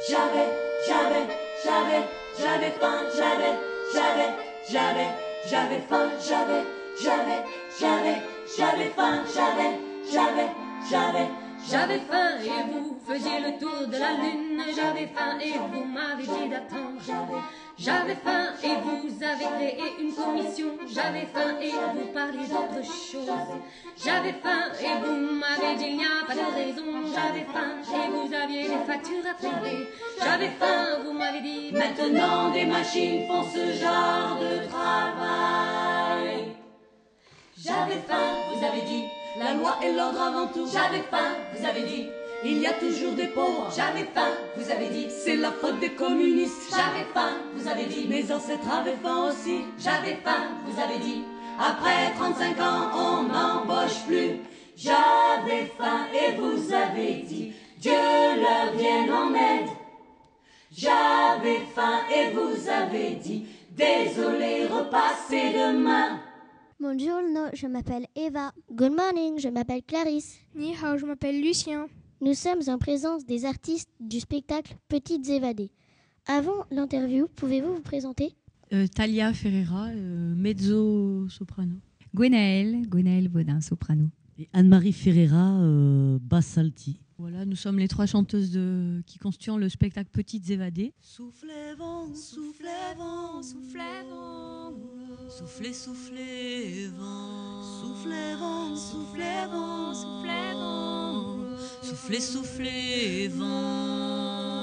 J'avais, 0.08 0.48
j'avais, 0.86 1.26
j'avais, 1.64 2.04
j'avais 2.38 2.70
faim, 2.78 3.00
j'avais, 3.16 3.58
j'avais, 3.92 4.34
j'avais, 4.70 5.08
j'avais 5.50 5.80
faim, 5.88 6.08
j'avais, 6.20 6.64
j'avais, 7.02 7.42
j'avais, 7.80 8.22
j'avais 8.56 8.90
faim, 8.90 9.22
j'avais, 9.34 9.78
j'avais, 10.10 10.50
j'avais. 10.90 11.28
J'avais 11.68 11.98
faim 11.98 12.38
et 12.44 12.70
vous 12.70 12.96
faisiez 13.06 13.40
le 13.40 13.58
tour 13.58 13.88
de 13.88 13.98
la 13.98 14.12
lune. 14.12 14.62
J'avais 14.74 15.06
faim 15.06 15.38
et 15.40 15.52
vous 15.52 15.84
m'avez 15.84 16.22
dit 16.22 16.48
d'attendre. 16.48 17.42
J'avais 17.78 18.14
faim 18.14 18.54
et 18.62 18.76
vous 18.84 19.24
avez 19.24 19.44
créé 19.56 19.84
une 20.00 20.14
commission. 20.14 20.66
J'avais 20.86 21.26
faim 21.26 21.56
et 21.60 21.70
vous 21.70 22.06
parliez 22.12 22.46
d'autre 22.46 22.84
chose. 22.84 23.28
J'avais 24.04 24.34
faim 24.34 24.70
et 24.80 25.04
vous 25.04 25.16
m'avez 25.40 25.76
dit 25.76 25.86
il 25.88 25.96
n'y 25.96 26.04
a 26.04 26.24
pas 26.26 26.34
de 26.34 26.54
raison. 26.54 26.84
J'avais 27.12 27.46
faim 27.52 27.80
et 27.82 28.10
vous 28.10 28.34
aviez 28.34 28.62
des 28.62 28.84
factures 28.86 29.26
à 29.28 29.34
payer. 29.34 29.88
J'avais 30.22 30.50
faim, 30.60 31.02
vous 31.04 31.12
m'avez 31.12 31.40
dit. 31.40 31.72
Maintenant 31.72 32.50
des 32.50 32.66
machines 32.66 33.26
font 33.26 33.42
ce 33.42 33.72
genre 33.72 34.35
J'avais 37.96 38.08
faim, 38.08 38.36
vous 38.52 38.64
avez 38.64 38.82
dit. 38.82 39.04
La 39.38 39.54
loi 39.54 39.78
et 39.82 39.92
l'ordre 39.92 40.20
avant 40.20 40.46
tout. 40.48 40.68
J'avais 40.70 41.02
faim, 41.10 41.34
vous 41.54 41.64
avez 41.64 41.82
dit. 41.82 42.08
Il 42.44 42.58
y 42.58 42.66
a 42.66 42.74
toujours 42.74 43.12
des 43.12 43.28
pauvres. 43.28 43.72
J'avais 43.74 44.06
faim, 44.14 44.32
vous 44.56 44.70
avez 44.70 44.88
dit. 44.88 45.06
C'est 45.08 45.36
la 45.36 45.50
faute 45.50 45.80
des 45.80 45.92
communistes. 45.92 46.70
J'avais 46.70 47.06
faim, 47.14 47.32
vous 47.54 47.66
avez 47.66 47.86
dit. 47.86 48.06
Mes 48.06 48.30
ancêtres 48.30 48.70
avaient 48.70 48.96
faim 49.02 49.28
aussi. 49.30 49.60
J'avais 49.78 50.16
faim, 50.16 50.48
vous 50.66 50.78
avez 50.80 50.98
dit. 50.98 51.24
Après 51.58 52.12
35 52.18 52.60
ans, 52.60 52.90
on 52.94 53.22
n'embauche 53.22 54.04
plus. 54.06 54.40
J'avais 54.76 55.72
faim 55.78 56.06
et 56.12 56.32
vous 56.32 56.72
avez 56.74 57.22
dit. 57.22 57.54
Dieu 57.78 57.92
leur 57.92 58.74
vienne 58.76 59.10
en 59.10 59.32
aide. 59.32 59.70
J'avais 60.70 61.60
faim 61.74 62.00
et 62.14 62.30
vous 62.32 62.68
avez 62.68 63.12
dit. 63.12 63.46
Désolé, 63.70 64.66
repassez 64.66 65.52
demain. 65.52 66.20
Bonjour, 66.78 67.22
je 67.54 67.66
m'appelle 67.66 68.06
Eva. 68.14 68.52
Good 68.70 68.92
morning, 68.92 69.40
je 69.40 69.48
m'appelle 69.48 69.82
Clarisse. 69.82 70.36
Ni 70.54 70.74
hao, 70.74 70.98
je 70.98 71.06
m'appelle 71.06 71.40
Lucien. 71.40 71.86
Nous 72.20 72.34
sommes 72.34 72.60
en 72.66 72.76
présence 72.76 73.24
des 73.24 73.46
artistes 73.46 73.88
du 73.98 74.20
spectacle 74.20 74.76
Petites 74.86 75.26
Évadées. 75.30 75.70
Avant 76.26 76.66
l'interview, 76.70 77.28
pouvez-vous 77.34 77.76
vous 77.76 77.80
présenter? 77.80 78.34
Euh, 78.74 78.86
Talia 78.88 79.32
Ferreira, 79.32 79.86
euh, 79.86 80.34
mezzo 80.36 81.26
soprano. 81.30 81.76
Gwenaël, 82.14 82.86
Gwenaël 82.86 83.28
Baudin, 83.28 83.62
soprano. 83.62 84.10
Et 84.38 84.50
Anne-Marie 84.52 84.92
Ferreira, 84.92 85.58
euh, 85.62 86.18
basse 86.20 86.58
alti. 86.58 87.00
Voilà, 87.16 87.46
nous 87.46 87.56
sommes 87.56 87.78
les 87.78 87.88
trois 87.88 88.04
chanteuses 88.04 88.50
de, 88.50 89.02
qui 89.06 89.18
constituent 89.18 89.56
le 89.58 89.70
spectacle 89.70 90.10
Petites 90.12 90.50
Évadées. 90.50 90.92
Soufflez 91.00 91.74
vent, 91.78 92.14
soufflez 92.14 92.94
vent, 92.98 93.42
soufflez 93.42 93.80
vent. 94.10 94.55
Soufflez, 95.28 95.72
soufflez 95.72 96.88
vent. 96.96 97.62
Soufflez 97.80 98.36
vent, 98.38 98.76
soufflez 98.76 99.46
vent, 99.50 99.94
soufflez 99.94 100.52
vent. 100.54 101.38
Soufflez, 101.82 102.20
soufflez 102.20 103.28
vent. 103.28 104.56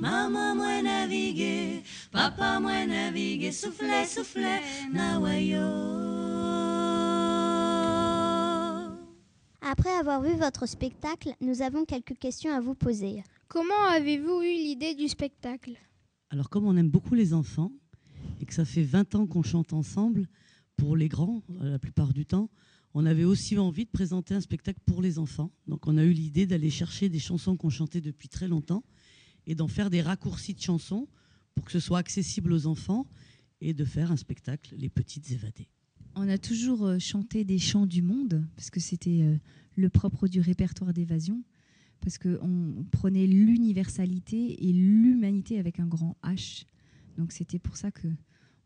Maman 0.00 0.54
moi 0.56 0.82
naviguer, 0.82 1.82
papa 2.12 2.60
moi 2.60 2.84
naviguer, 2.86 3.52
soufflez, 3.52 4.04
soufflez, 4.04 4.60
nawayo. 4.92 5.62
Après 9.62 9.90
avoir 9.90 10.20
vu 10.20 10.34
votre 10.34 10.66
spectacle, 10.66 11.34
nous 11.40 11.62
avons 11.62 11.84
quelques 11.84 12.18
questions 12.18 12.52
à 12.52 12.60
vous 12.60 12.74
poser. 12.74 13.22
Comment 13.48 13.84
avez-vous 13.90 14.42
eu 14.42 14.54
l'idée 14.54 14.94
du 14.94 15.08
spectacle? 15.08 15.78
Alors 16.30 16.50
comme 16.50 16.66
on 16.66 16.76
aime 16.76 16.90
beaucoup 16.90 17.14
les 17.14 17.32
enfants 17.32 17.70
et 18.44 18.46
que 18.46 18.52
ça 18.52 18.66
fait 18.66 18.82
20 18.82 19.14
ans 19.14 19.26
qu'on 19.26 19.42
chante 19.42 19.72
ensemble, 19.72 20.28
pour 20.76 20.98
les 20.98 21.08
grands, 21.08 21.42
la 21.62 21.78
plupart 21.78 22.12
du 22.12 22.26
temps, 22.26 22.50
on 22.92 23.06
avait 23.06 23.24
aussi 23.24 23.56
envie 23.56 23.86
de 23.86 23.90
présenter 23.90 24.34
un 24.34 24.42
spectacle 24.42 24.80
pour 24.84 25.00
les 25.00 25.18
enfants. 25.18 25.50
Donc 25.66 25.86
on 25.86 25.96
a 25.96 26.04
eu 26.04 26.12
l'idée 26.12 26.44
d'aller 26.44 26.68
chercher 26.68 27.08
des 27.08 27.18
chansons 27.18 27.56
qu'on 27.56 27.70
chantait 27.70 28.02
depuis 28.02 28.28
très 28.28 28.46
longtemps 28.46 28.84
et 29.46 29.54
d'en 29.54 29.66
faire 29.66 29.88
des 29.88 30.02
raccourcis 30.02 30.52
de 30.52 30.60
chansons 30.60 31.08
pour 31.54 31.64
que 31.64 31.72
ce 31.72 31.80
soit 31.80 31.96
accessible 31.96 32.52
aux 32.52 32.66
enfants 32.66 33.06
et 33.62 33.72
de 33.72 33.82
faire 33.82 34.12
un 34.12 34.18
spectacle, 34.18 34.74
Les 34.76 34.90
Petites 34.90 35.30
Évadées. 35.30 35.70
On 36.14 36.28
a 36.28 36.36
toujours 36.36 37.00
chanté 37.00 37.44
des 37.44 37.58
chants 37.58 37.86
du 37.86 38.02
monde, 38.02 38.44
parce 38.56 38.68
que 38.68 38.78
c'était 38.78 39.40
le 39.74 39.88
propre 39.88 40.28
du 40.28 40.42
répertoire 40.42 40.92
d'évasion, 40.92 41.42
parce 42.02 42.18
qu'on 42.18 42.84
prenait 42.90 43.26
l'universalité 43.26 44.68
et 44.68 44.72
l'humanité 44.74 45.58
avec 45.58 45.80
un 45.80 45.86
grand 45.86 46.18
H. 46.22 46.66
Donc 47.16 47.32
c'était 47.32 47.58
pour 47.58 47.78
ça 47.78 47.90
que 47.90 48.08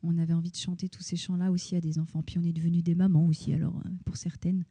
on 0.03 0.19
avait 0.19 0.33
envie 0.33 0.51
de 0.51 0.57
chanter 0.57 0.89
tous 0.89 1.03
ces 1.03 1.17
chants-là 1.17 1.51
aussi 1.51 1.77
à 1.77 1.81
des 1.81 1.99
enfants. 1.99 2.23
Puis 2.23 2.39
on 2.39 2.43
est 2.43 2.53
devenus 2.53 2.83
des 2.83 2.95
mamans 2.95 3.27
aussi, 3.27 3.53
alors 3.53 3.83
pour 4.05 4.17
certaines, 4.17 4.65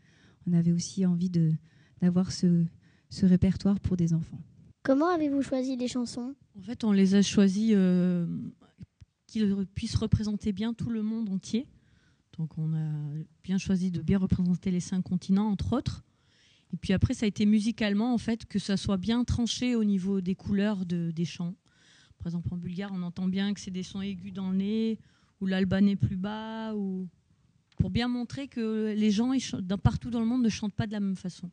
on 0.46 0.54
avait 0.54 0.72
aussi 0.72 1.06
envie 1.06 1.30
de 1.30 1.54
d'avoir 2.02 2.32
ce, 2.32 2.64
ce 3.10 3.26
répertoire 3.26 3.80
pour 3.80 3.98
des 3.98 4.14
enfants. 4.14 4.40
Comment 4.84 5.10
avez-vous 5.10 5.42
choisi 5.42 5.76
les 5.76 5.88
chansons? 5.88 6.36
En 6.58 6.62
fait, 6.62 6.84
on 6.84 6.92
les 6.92 7.16
a 7.16 7.22
choisies 7.22 7.72
euh, 7.74 8.28
qu'ils 9.26 9.66
puissent 9.74 9.96
représenter 9.96 10.54
bien 10.54 10.74
tout 10.74 10.90
le 10.90 11.02
monde 11.02 11.30
entier. 11.30 11.68
Donc 12.38 12.58
on 12.58 12.74
a 12.76 12.92
bien 13.44 13.58
choisi 13.58 13.90
de 13.90 14.02
bien 14.02 14.20
représenter 14.20 14.70
les 14.70 14.80
cinq 14.80 15.02
continents, 15.02 15.50
entre 15.50 15.74
autres. 15.74 16.06
Et 16.72 16.78
puis 16.78 16.94
après, 16.94 17.14
ça 17.14 17.26
a 17.26 17.28
été 17.28 17.46
musicalement, 17.46 18.14
en 18.14 18.18
fait, 18.18 18.46
que 18.46 18.60
ça 18.60 18.78
soit 18.78 18.98
bien 18.98 19.24
tranché 19.24 19.76
au 19.76 19.84
niveau 19.84 20.22
des 20.22 20.36
couleurs 20.36 20.86
de, 20.86 21.12
des 21.12 21.26
chants. 21.26 21.56
Par 22.18 22.28
exemple, 22.28 22.48
en 22.52 22.58
bulgare, 22.58 22.92
on 22.94 23.04
entend 23.04 23.28
bien 23.28 23.54
que 23.54 23.60
c'est 23.60 23.72
des 23.72 23.84
sons 23.84 24.02
aigus 24.02 24.34
dans 24.34 24.52
le 24.52 24.58
nez, 24.58 25.00
ou 25.40 25.46
l'albanais 25.46 25.96
plus 25.96 26.18
bas, 26.18 26.74
ou 26.76 27.08
pour 27.80 27.90
bien 27.90 28.08
montrer 28.08 28.48
que 28.48 28.94
les 28.98 29.12
gens 29.12 29.32
partout 29.84 30.10
dans 30.10 30.20
le 30.20 30.26
monde 30.26 30.44
ne 30.44 30.50
chantent 30.50 30.74
pas 30.74 30.88
de 30.88 30.92
la 30.92 31.00
même 31.00 31.16
façon. 31.16 31.50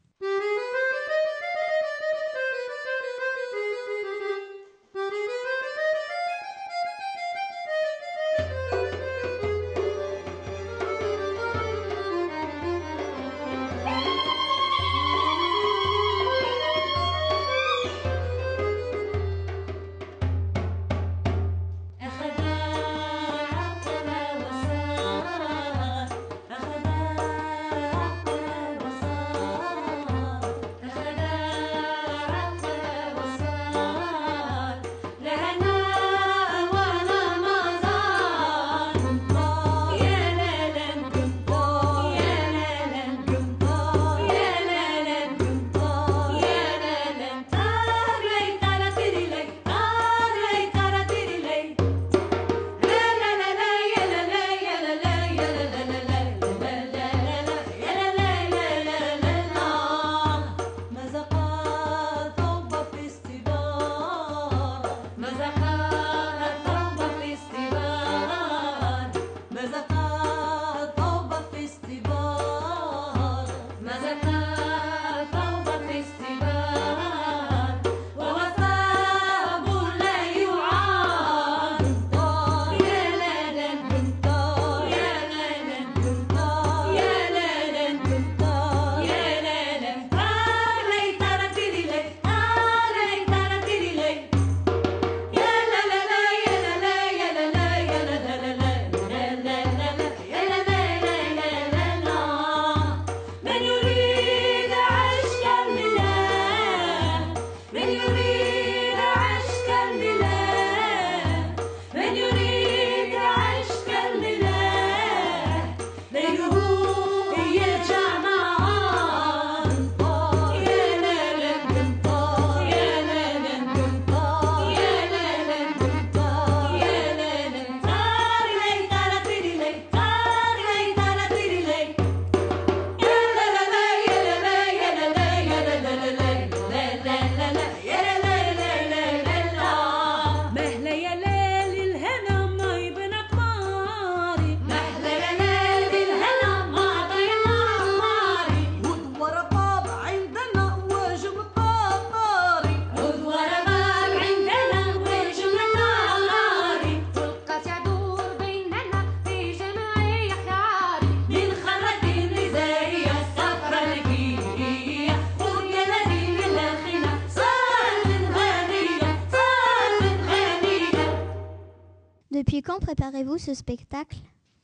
Préparez-vous 173.04 173.36
ce 173.38 173.52
spectacle? 173.52 174.16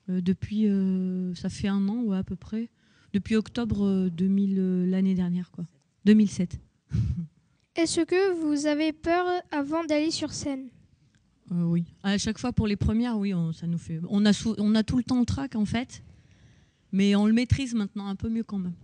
Euh, 0.09 0.21
depuis, 0.23 0.67
euh, 0.67 1.35
ça 1.35 1.49
fait 1.51 1.69
un 1.69 1.87
an, 1.89 2.03
ouais, 2.05 2.17
à 2.17 2.25
peu 2.25 2.37
près. 2.37 2.71
Depuis 3.13 3.37
octobre 3.37 3.85
euh, 3.85 4.09
2000, 4.11 4.57
euh, 4.59 4.87
l'année 4.87 5.15
dernière, 5.15 5.51
quoi. 5.51 5.65
2007. 6.07 6.59
Est-ce 7.77 8.01
que 8.01 8.33
vous 8.41 8.65
avez 8.67 8.93
peur 8.93 9.27
avant 9.51 9.85
d'aller 9.85 10.11
sur 10.11 10.33
scène? 10.33 10.69
Euh, 11.53 11.65
oui. 11.65 11.85
À 12.03 12.17
chaque 12.17 12.39
fois 12.39 12.53
pour 12.55 12.67
les 12.67 12.77
premières, 12.77 13.19
oui, 13.19 13.35
on, 13.35 13.53
ça 13.53 13.67
nous 13.67 13.77
fait. 13.79 14.01
On 14.09 14.25
a, 14.25 14.33
sou- 14.33 14.55
on 14.59 14.75
a 14.75 14.83
tout 14.83 14.97
le 14.97 15.05
temps 15.05 15.21
le 15.21 15.27
trac 15.27 15.55
en 15.55 15.67
fait, 15.67 16.03
mais 16.93 17.15
on 17.17 17.27
le 17.27 17.33
maîtrise 17.35 17.75
maintenant 17.75 18.07
un 18.07 18.17
peu 18.17 18.29
mieux 18.31 18.45
quand 18.45 18.59
même. 18.59 18.75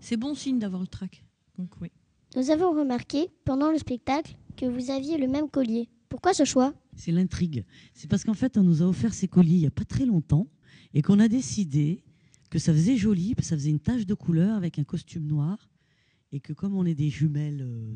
C'est 0.00 0.16
bon 0.18 0.34
signe 0.34 0.58
d'avoir 0.58 0.82
le 0.82 0.88
trac. 0.88 1.24
Donc 1.58 1.70
oui. 1.80 1.90
Nous 2.36 2.50
avons 2.50 2.70
remarqué 2.78 3.30
pendant 3.46 3.70
le 3.70 3.78
spectacle 3.78 4.36
que 4.56 4.66
vous 4.66 4.90
aviez 4.90 5.16
le 5.16 5.26
même 5.26 5.48
collier. 5.48 5.88
Pourquoi 6.10 6.34
ce 6.34 6.44
choix? 6.44 6.74
C'est 7.00 7.12
l'intrigue. 7.12 7.64
C'est 7.94 8.08
parce 8.08 8.24
qu'en 8.24 8.34
fait, 8.34 8.58
on 8.58 8.62
nous 8.62 8.82
a 8.82 8.86
offert 8.86 9.14
ces 9.14 9.26
colliers 9.26 9.54
il 9.54 9.60
n'y 9.60 9.66
a 9.66 9.70
pas 9.70 9.86
très 9.86 10.04
longtemps 10.04 10.46
et 10.92 11.00
qu'on 11.00 11.18
a 11.18 11.28
décidé 11.28 12.04
que 12.50 12.58
ça 12.58 12.74
faisait 12.74 12.96
joli, 12.96 13.34
que 13.34 13.42
ça 13.42 13.56
faisait 13.56 13.70
une 13.70 13.80
tache 13.80 14.04
de 14.04 14.14
couleur 14.14 14.54
avec 14.54 14.78
un 14.78 14.84
costume 14.84 15.26
noir 15.26 15.70
et 16.30 16.40
que 16.40 16.52
comme 16.52 16.76
on 16.76 16.84
est 16.84 16.94
des 16.94 17.08
jumelles, 17.08 17.62
euh, 17.62 17.94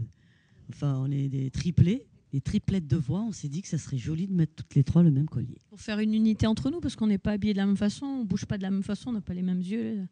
enfin 0.71 0.97
on 0.99 1.11
est 1.11 1.29
des 1.29 1.51
triplés, 1.51 2.07
des 2.33 2.40
triplettes 2.40 2.87
de 2.87 2.97
voix, 2.97 3.21
on 3.21 3.33
s'est 3.33 3.49
dit 3.49 3.61
que 3.61 3.69
ça 3.69 3.77
serait 3.77 3.99
joli 3.99 4.27
de 4.27 4.33
mettre 4.33 4.55
toutes 4.55 4.75
les 4.75 4.85
trois 4.85 5.03
le 5.03 5.11
même 5.11 5.29
collier. 5.29 5.59
Pour 5.69 5.81
faire 5.81 5.99
une 5.99 6.14
unité 6.14 6.47
entre 6.47 6.71
nous, 6.71 6.81
parce 6.81 6.97
qu'on 6.97 7.07
n'est 7.07 7.19
pas 7.19 7.33
habillés 7.33 7.53
de 7.53 7.59
la 7.59 7.67
même 7.67 7.77
façon, 7.77 8.07
on 8.07 8.25
bouge 8.25 8.47
pas 8.47 8.57
de 8.57 8.62
la 8.62 8.71
même 8.71 8.83
façon, 8.83 9.11
on 9.11 9.12
n'a 9.12 9.21
pas 9.21 9.35
les 9.35 9.43
mêmes 9.43 9.61
yeux. 9.61 10.07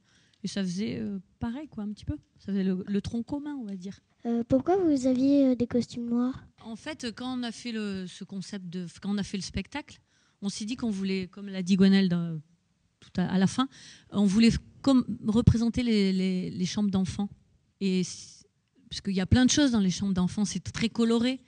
Et 0.45 0.49
ça 0.49 0.63
faisait 0.63 0.99
euh, 0.99 1.19
pareil, 1.39 1.69
quoi, 1.69 1.85
un 1.85 1.93
petit 1.93 2.05
peu. 2.05 2.17
Ça 2.39 2.47
faisait 2.47 2.65
le, 2.65 2.83
le 2.87 3.01
tronc 3.01 3.23
commun, 3.23 3.55
on 3.61 3.65
va 3.65 3.77
dire. 3.77 4.01
Euh, 4.27 4.43
Pourquoi 4.49 4.77
vous 4.77 5.07
aviez 5.07 5.47
euh, 5.47 5.55
des 5.55 5.67
costumes 5.67 6.09
noirs? 6.09 6.45
En 6.65 6.77
fait, 6.77 7.13
quand 7.15 7.39
on 7.39 7.43
a 7.43 7.53
fait 7.53 7.73
le, 7.73 8.07
ce 8.07 8.25
concept 8.25 8.67
de, 8.69 8.87
quand 9.01 9.15
on 9.15 9.19
a 9.19 9.23
fait 9.23 9.37
le 9.37 9.43
spectacle, 9.43 10.01
on 10.41 10.49
s'est 10.49 10.65
dit 10.65 10.77
qu'on 10.77 10.91
voulait, 10.91 11.29
comme 11.29 11.49
l'a 11.49 11.63
dit 11.63 11.77
Gwenelle 11.77 12.09
tout 13.01 13.11
à, 13.17 13.27
à 13.33 13.39
la 13.39 13.47
fin, 13.47 13.69
on 14.11 14.25
voulait 14.25 14.51
comme 14.81 15.05
représenter 15.27 15.83
les, 15.83 16.13
les- 16.13 16.51
les 16.51 16.67
chambres 16.67 16.91
d'enfants. 16.91 17.29
Et 17.81 18.03
parce 18.91 19.01
qu'il 19.01 19.15
y 19.15 19.21
a 19.21 19.27
plein 19.27 19.45
de 19.45 19.51
choses 19.51 19.71
dans 19.73 19.81
les 19.81 19.91
chambres 19.91 20.15
d'enfants, 20.15 20.45
c'est 20.45 20.61
très 20.61 20.89
coloré. 20.89 21.41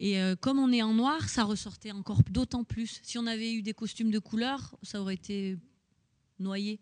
Et 0.00 0.20
euh, 0.20 0.34
comme 0.36 0.58
on 0.58 0.70
est 0.72 0.82
en 0.82 0.92
noir, 0.94 1.28
ça 1.28 1.44
ressortait 1.44 1.92
encore 1.92 2.22
d'autant 2.30 2.64
plus. 2.64 3.00
Si 3.02 3.18
on 3.18 3.26
avait 3.26 3.52
eu 3.54 3.62
des 3.62 3.72
costumes 3.74 4.10
de 4.10 4.18
couleur, 4.18 4.76
ça 4.82 5.00
aurait 5.00 5.14
été 5.14 5.56
noyé. 6.38 6.80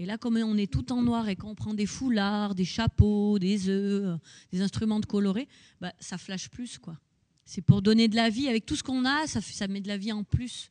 Et 0.00 0.06
là, 0.06 0.16
comme 0.16 0.36
on 0.36 0.56
est 0.56 0.70
tout 0.70 0.92
en 0.92 1.02
noir 1.02 1.28
et 1.28 1.34
quand 1.36 1.48
on 1.50 1.54
prend 1.54 1.74
des 1.74 1.86
foulards, 1.86 2.54
des 2.54 2.64
chapeaux, 2.64 3.38
des 3.38 3.68
œufs, 3.68 4.18
des 4.52 4.60
instruments 4.62 5.00
de 5.00 5.06
colorés, 5.06 5.48
bah, 5.80 5.92
ça 5.98 6.18
flash 6.18 6.48
plus, 6.50 6.78
quoi. 6.78 6.96
C'est 7.44 7.62
pour 7.62 7.82
donner 7.82 8.08
de 8.08 8.14
la 8.14 8.28
vie. 8.30 8.46
Avec 8.46 8.64
tout 8.66 8.76
ce 8.76 8.82
qu'on 8.82 9.04
a, 9.04 9.26
ça, 9.26 9.66
met 9.68 9.80
de 9.80 9.88
la 9.88 9.96
vie 9.96 10.12
en 10.12 10.22
plus. 10.22 10.70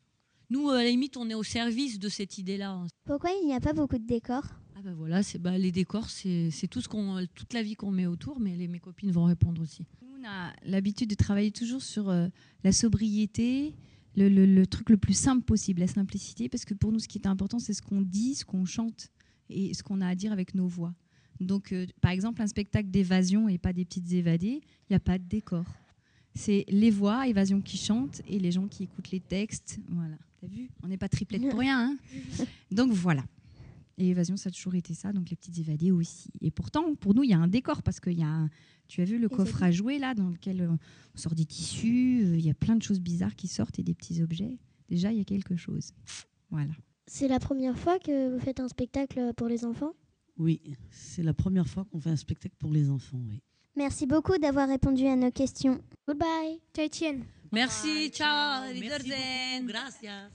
Nous, 0.50 0.70
à 0.70 0.84
la 0.84 0.90
limite, 0.90 1.18
on 1.18 1.30
est 1.30 1.34
au 1.34 1.44
service 1.44 2.00
de 2.00 2.08
cette 2.08 2.38
idée-là. 2.38 2.86
Pourquoi 3.06 3.32
il 3.42 3.48
n'y 3.48 3.54
a 3.54 3.60
pas 3.60 3.74
beaucoup 3.74 3.98
de 3.98 4.06
décors? 4.08 4.46
Ah 4.76 4.82
bah 4.84 4.94
voilà, 4.96 5.24
c'est 5.24 5.40
bah, 5.40 5.58
les 5.58 5.72
décors, 5.72 6.08
c'est 6.10 6.52
tout 6.70 6.80
ce 6.82 6.88
qu'on, 6.88 7.26
toute 7.34 7.52
la 7.54 7.64
vie 7.64 7.76
qu'on 7.76 7.92
met 7.92 8.06
autour, 8.06 8.40
mais 8.40 8.56
les, 8.56 8.68
mes 8.68 8.80
copines 8.80 9.12
vont 9.12 9.26
répondre 9.26 9.62
aussi. 9.62 9.86
On 10.04 10.24
a 10.26 10.54
l'habitude 10.64 11.10
de 11.10 11.16
travailler 11.16 11.52
toujours 11.52 11.82
sur 11.82 12.10
euh, 12.10 12.28
la 12.64 12.72
sobriété, 12.72 13.76
le, 14.16 14.30
le- 14.30 14.46
le 14.46 14.68
truc 14.68 14.90
le 14.92 14.98
plus 14.98 15.18
simple 15.18 15.44
possible, 15.44 15.80
la 15.82 15.88
simplicité, 15.88 16.48
parce 16.48 16.64
que 16.64 16.76
pour 16.76 16.92
nous, 16.92 17.00
ce 17.00 17.08
qui 17.08 17.18
est 17.18 17.28
important, 17.28 17.58
c'est 17.60 17.74
ce 17.74 17.82
qu'on 17.82 18.02
dit, 18.02 18.36
ce 18.36 18.46
qu'on 18.46 18.66
chante 18.66 19.10
et 19.50 19.74
ce 19.74 19.84
qu'on 19.84 20.02
a 20.02 20.08
à 20.08 20.16
dire 20.16 20.32
avec 20.32 20.56
nos 20.56 20.68
voix. 20.68 20.94
Donc, 21.40 21.72
euh, 21.72 21.86
par 22.02 22.12
exemple, 22.12 22.42
un 22.42 22.48
spectacle 22.48 22.90
d'évasion 22.90 23.48
et 23.48 23.58
pas 23.58 23.74
des 23.74 23.86
petites 23.86 24.12
évadées, 24.14 24.62
il 24.64 24.92
n'y 24.92 24.96
a 24.96 25.00
pas 25.00 25.18
de 25.18 25.24
décor. 25.24 25.66
C'est 26.34 26.66
les 26.70 26.92
voix, 26.92 27.28
évasion 27.28 27.62
qui 27.62 27.78
chantent 27.78 28.22
et 28.28 28.40
les 28.40 28.52
gens 28.52 28.68
qui 28.68 28.84
écoutent 28.84 29.12
les 29.12 29.20
textes. 29.20 29.80
Voilà. 29.90 30.16
T'as 30.42 30.48
vu? 30.48 30.70
On 30.84 30.88
n'est 30.88 30.98
pas 30.98 31.10
triplette 31.10 31.48
pour 31.50 31.60
rien. 31.60 31.92
hein? 31.92 32.46
Donc 32.72 32.92
voilà. 32.92 33.24
Et 34.00 34.10
Évasion, 34.10 34.38
ça 34.38 34.50
a 34.50 34.52
toujours 34.52 34.76
été 34.76 34.94
ça, 34.94 35.12
donc 35.12 35.32
les 35.32 35.36
petites 35.36 35.58
évadées 35.58 35.90
aussi. 35.90 36.30
Et 36.42 36.52
pourtant, 36.52 36.94
pour 36.94 37.16
nous, 37.16 37.24
il 37.24 37.32
y 37.32 37.34
a 37.34 37.40
un 37.40 37.48
décor 37.48 37.82
parce 37.82 38.00
qu'il 38.00 38.14
y 38.20 38.22
a 38.22 38.28
un- 38.28 38.50
Tu 38.88 39.02
as 39.02 39.06
vu 39.06 39.18
le 39.18 39.28
coffre 39.28 39.64
à 39.64 39.72
jouer 39.72 39.98
là, 39.98 40.14
dans 40.14 40.30
lequel 40.30 40.62
euh, 40.62 40.70
on 40.70 41.18
sort 41.18 41.34
des 41.34 41.46
tissus, 41.46 42.22
euh, 42.24 42.38
il 42.38 42.46
y 42.46 42.50
a 42.52 42.54
plein 42.54 42.76
de 42.76 42.84
choses 42.84 43.00
bizarres 43.00 43.36
qui 43.36 43.48
sortent 43.48 43.80
et 43.80 43.84
des 43.84 43.96
petits 43.96 44.22
objets. 44.22 44.60
Déjà, 44.88 45.12
il 45.12 45.18
y 45.18 45.22
a 45.22 45.26
quelque 45.26 45.56
chose. 45.56 45.94
Voilà. 46.52 46.72
C'est 47.08 47.28
la 47.28 47.40
première 47.40 47.78
fois 47.78 48.00
que 48.00 48.30
vous 48.34 48.40
faites 48.40 48.60
un 48.60 48.68
spectacle 48.68 49.34
pour 49.36 49.48
les 49.48 49.64
enfants? 49.66 49.94
Oui, 50.38 50.62
c'est 50.92 51.24
la 51.24 51.34
première 51.34 51.68
fois 51.68 51.86
qu'on 51.90 52.00
fait 52.00 52.10
un 52.10 52.16
spectacle 52.18 52.56
pour 52.60 52.72
les 52.72 52.90
enfants. 52.90 53.18
Oui. 53.30 53.42
Merci 53.76 54.06
beaucoup 54.06 54.38
d'avoir 54.38 54.68
répondu 54.68 55.06
à 55.08 55.16
nos 55.16 55.32
questions. 55.32 55.80
Goodbye. 56.08 56.60
Ciao. 56.74 57.24
Merci, 57.52 58.10
ciao, 58.12 58.62
Merci 58.64 58.82
Wiedersehen. 58.82 59.66
beaucoup, 59.66 59.68
gracias. 59.68 60.32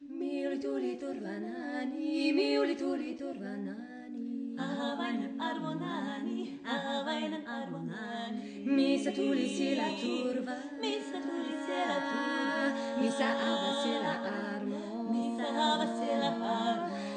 Miuli 0.00 0.58
tuli 0.60 0.98
turvanani, 0.98 2.32
miuli 2.32 2.76
tuli 2.76 3.14
turvanani. 3.16 4.56
Ahavainen 4.58 5.40
armonani, 5.40 6.58
ahavainen 6.64 7.46
armonani. 7.46 8.64
Missä 8.66 9.12
tuli 9.12 9.48
siellä 9.56 9.88
turva, 10.02 10.52
Missä 10.80 11.18
tuli 11.20 11.56
siellä 11.66 11.94
turva? 11.94 13.00
missä 13.00 13.28
ava 13.30 13.82
siellä 13.82 14.12
armo. 14.22 14.57
Baba 15.56 15.86
Sila 15.96 16.30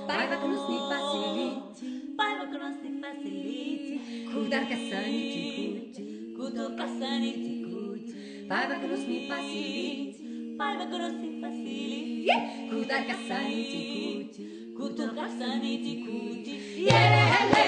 Baba 0.07 0.35
Krusni 0.41 0.77
Facility 0.89 1.87
Baba 2.15 2.45
Krusni 2.47 2.89
Facility 3.01 3.95
Kudar 4.31 4.63
Kasani 4.69 5.19
é 5.19 5.33
Tikuti 5.33 6.03
Kudu 6.35 6.75
Kasani 6.77 7.29
é 7.29 7.33
Tikuti 7.43 8.13
Baba 8.47 8.75
Krusni 8.75 9.27
Facility 9.27 10.55
Baba 10.57 10.85
Krusni 10.85 11.29
Facility 11.41 12.31
Kudar 12.69 13.03
Kasani 13.05 13.57
é 13.59 13.71
Tikuti 13.71 14.41
Kudu 14.77 15.13
Kasani 15.13 15.71
Tikuti 15.83 16.53
Yere 16.87 17.21
Hele 17.31 17.65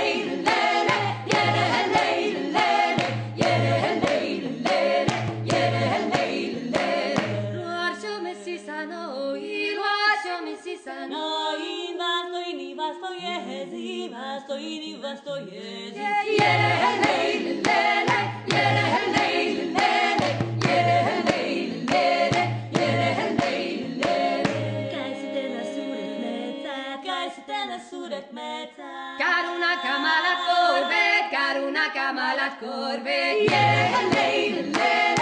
Lele 0.48 0.98
Yere 1.28 1.64
Hele 1.74 2.13
стоїли, 14.46 15.02
вас 15.02 15.18
стоїли. 15.20 15.94
Kar 29.20 29.46
una 29.56 29.72
Karuna 29.84 30.34
corve, 30.46 30.46
korve, 30.48 31.06
karuna 31.34 31.86
camala 31.96 32.48
korve. 32.60 33.20
yeah, 33.50 34.10
lady, 34.14 34.72
lady. 34.72 35.13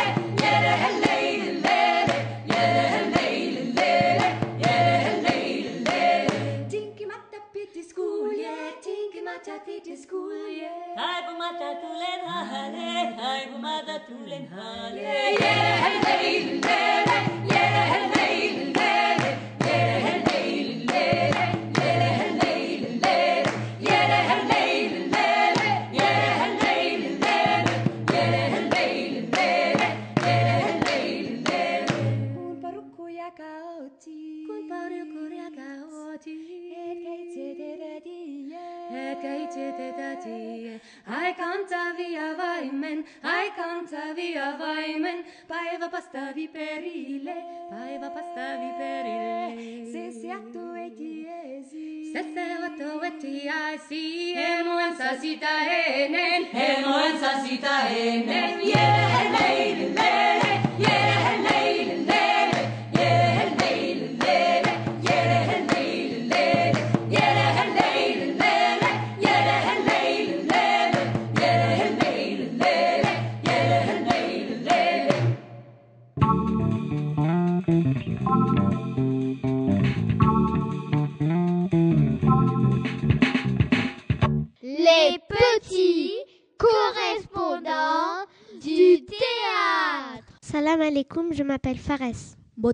Paeva 45.48 45.90
pastavi 45.90 46.48
perile, 46.48 47.36
paeva 47.70 48.10
pastavi 48.10 48.70
perile. 48.80 49.92
Se 49.92 50.04
se 50.20 50.32
atu 50.32 50.66
etiesi. 50.86 52.12
Se 52.14 52.24
se 52.34 52.46
atu 52.68 52.90
etiesi. 53.10 54.34
Emuen 54.48 54.96
sasita 54.96 55.54
enen, 55.78 56.50
emuen 56.54 57.20
sasita 57.20 57.76
enen. 57.90 58.60
Yeah, 58.62 59.32
lady, 59.38 59.94
lady, 59.94 60.84
yeah. 60.84 61.11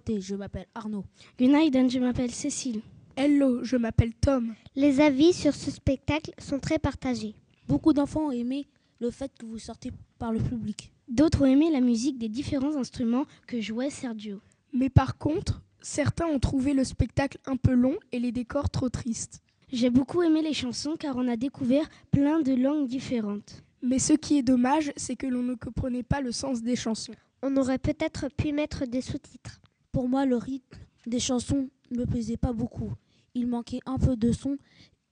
Je 0.06 0.36
m'appelle 0.36 0.68
Arnaud. 0.76 1.06
Gunaïdan, 1.40 1.90
je 1.90 2.00
m'appelle 2.00 2.32
Cécile. 2.32 2.82
Hello, 3.16 3.64
je 3.64 3.78
m'appelle 3.78 4.14
Tom. 4.14 4.54
Les 4.76 5.02
avis 5.02 5.34
sur 5.34 5.56
ce 5.56 5.72
spectacle 5.72 6.32
sont 6.38 6.60
très 6.60 6.78
partagés. 6.78 7.34
Beaucoup 7.68 7.94
d'enfants 7.94 8.28
ont 8.28 8.32
aimé 8.32 8.68
le 9.00 9.10
fait 9.10 9.32
que 9.40 9.46
vous 9.46 9.58
sortez 9.58 9.92
par 10.20 10.32
le 10.32 10.40
public. 10.40 10.92
D'autres 11.08 11.42
ont 11.42 11.46
aimé 11.46 11.72
la 11.72 11.82
musique 11.82 12.20
des 12.20 12.30
différents 12.30 12.76
instruments 12.76 13.26
que 13.48 13.60
jouait 13.60 13.90
Sergio. 13.90 14.40
Mais 14.72 14.90
par 14.90 15.18
contre, 15.18 15.62
certains 15.82 16.28
ont 16.28 16.40
trouvé 16.40 16.74
le 16.74 16.84
spectacle 16.84 17.40
un 17.48 17.58
peu 17.58 17.74
long 17.74 17.96
et 18.12 18.20
les 18.20 18.32
décors 18.32 18.70
trop 18.70 18.90
tristes. 18.90 19.42
J'ai 19.72 19.90
beaucoup 19.90 20.22
aimé 20.22 20.44
les 20.44 20.54
chansons 20.54 20.96
car 20.98 21.18
on 21.18 21.28
a 21.28 21.38
découvert 21.38 21.90
plein 22.12 22.42
de 22.42 22.54
langues 22.54 22.88
différentes. 22.88 23.64
Mais 23.82 24.00
ce 24.00 24.14
qui 24.14 24.38
est 24.38 24.44
dommage, 24.44 24.92
c'est 24.96 25.16
que 25.16 25.28
l'on 25.28 25.44
ne 25.44 25.56
comprenait 25.56 26.04
pas 26.04 26.22
le 26.22 26.32
sens 26.32 26.62
des 26.62 26.76
chansons. 26.76 27.14
On 27.42 27.58
aurait 27.58 27.80
peut-être 27.80 28.28
pu 28.30 28.52
mettre 28.52 28.86
des 28.86 29.02
sous-titres. 29.02 29.60
Pour 29.98 30.10
moi, 30.10 30.28
le 30.28 30.38
rythme 30.38 30.78
des 31.08 31.20
chansons 31.20 31.72
ne 31.90 31.98
me 31.98 32.06
plaisait 32.06 32.38
pas 32.38 32.54
beaucoup. 32.54 32.94
Il 33.34 33.48
manquait 33.48 33.80
un 33.88 33.98
peu 33.98 34.16
de 34.16 34.32
son 34.32 34.60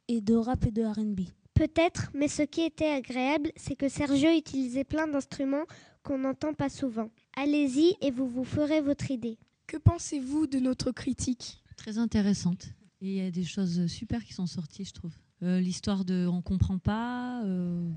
et 0.08 0.22
de 0.22 0.36
rap 0.36 0.64
et 0.68 0.70
de 0.70 0.84
RB. 0.84 1.22
Peut-être, 1.56 2.12
mais 2.14 2.28
ce 2.28 2.44
qui 2.44 2.62
était 2.62 2.92
agréable, 2.92 3.52
c'est 3.56 3.76
que 3.76 3.90
Sergio 3.90 4.30
utilisait 4.30 4.84
plein 4.84 5.08
d'instruments 5.08 5.66
qu'on 6.04 6.20
n'entend 6.20 6.54
pas 6.54 6.70
souvent. 6.70 7.10
Allez-y 7.36 7.96
et 8.00 8.12
vous 8.12 8.28
vous 8.28 8.44
ferez 8.44 8.80
votre 8.80 9.10
idée. 9.10 9.40
Que 9.66 9.78
pensez-vous 9.78 10.46
de 10.46 10.60
notre 10.60 10.92
critique? 10.92 11.64
Très 11.78 11.98
intéressante. 11.98 12.68
Et 13.02 13.08
il 13.08 13.24
y 13.24 13.26
a 13.26 13.32
des 13.32 13.44
choses 13.44 13.88
super 13.88 14.24
qui 14.24 14.34
sont 14.34 14.46
sorties, 14.46 14.86
je 14.86 14.94
trouve. 14.94 15.16
Euh, 15.42 15.60
L'histoire 15.60 16.06
de 16.06 16.28
on 16.32 16.44
comprend 16.44 16.78
pas. 16.78 17.44
euh, 17.44 17.90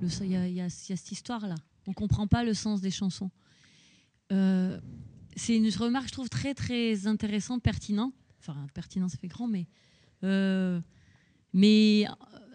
y, 0.00 0.06
y 0.06 0.34
il 0.34 0.54
y 0.54 0.62
a 0.62 0.70
cette 0.70 1.12
histoire-là. 1.12 1.56
On 1.86 1.92
comprend 1.92 2.26
pas 2.26 2.44
le 2.44 2.54
sens 2.54 2.80
des 2.80 2.90
chansons. 2.90 3.30
Euh, 4.32 4.80
c'est 5.36 5.56
une 5.56 5.68
remarque, 5.70 6.08
je 6.08 6.12
trouve, 6.12 6.28
très 6.28 6.54
très 6.54 7.06
intéressante, 7.06 7.62
pertinente. 7.62 8.14
Enfin, 8.40 8.66
pertinent, 8.74 9.08
ça 9.08 9.16
fait 9.18 9.28
grand, 9.28 9.48
mais. 9.48 9.66
euh, 10.22 10.80
mais 11.52 12.06
euh, 12.08 12.46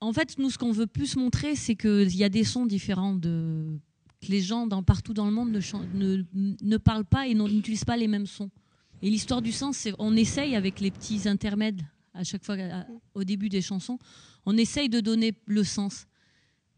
en 0.00 0.12
fait, 0.12 0.38
nous, 0.38 0.50
ce 0.50 0.58
qu'on 0.58 0.70
veut 0.70 0.86
plus 0.86 1.16
montrer, 1.16 1.56
c'est 1.56 1.74
qu'il 1.74 2.14
y 2.14 2.24
a 2.24 2.28
des 2.28 2.44
sons 2.44 2.66
différents 2.66 3.14
de 3.14 3.78
que 4.20 4.26
les 4.32 4.40
gens 4.40 4.68
partout 4.82 5.14
dans 5.14 5.26
le 5.26 5.30
monde 5.30 5.50
ne, 5.52 6.76
parlent 6.76 7.04
pas 7.04 7.28
et 7.28 7.34
n'utilisent 7.34 7.84
pas 7.84 7.96
les 7.96 8.08
mêmes 8.08 8.26
sons. 8.26 8.50
Et 9.00 9.10
l'histoire 9.10 9.42
du 9.42 9.52
sens, 9.52 9.86
on 9.98 10.16
essaye 10.16 10.56
avec 10.56 10.80
les 10.80 10.90
petits 10.90 11.28
intermèdes 11.28 11.82
à 12.14 12.24
chaque 12.24 12.44
fois 12.44 12.56
au 13.14 13.22
début 13.22 13.48
des 13.48 13.62
chansons, 13.62 13.98
on 14.44 14.56
essaye 14.56 14.88
de 14.88 15.00
donner 15.00 15.34
le 15.46 15.62
sens. 15.62 16.06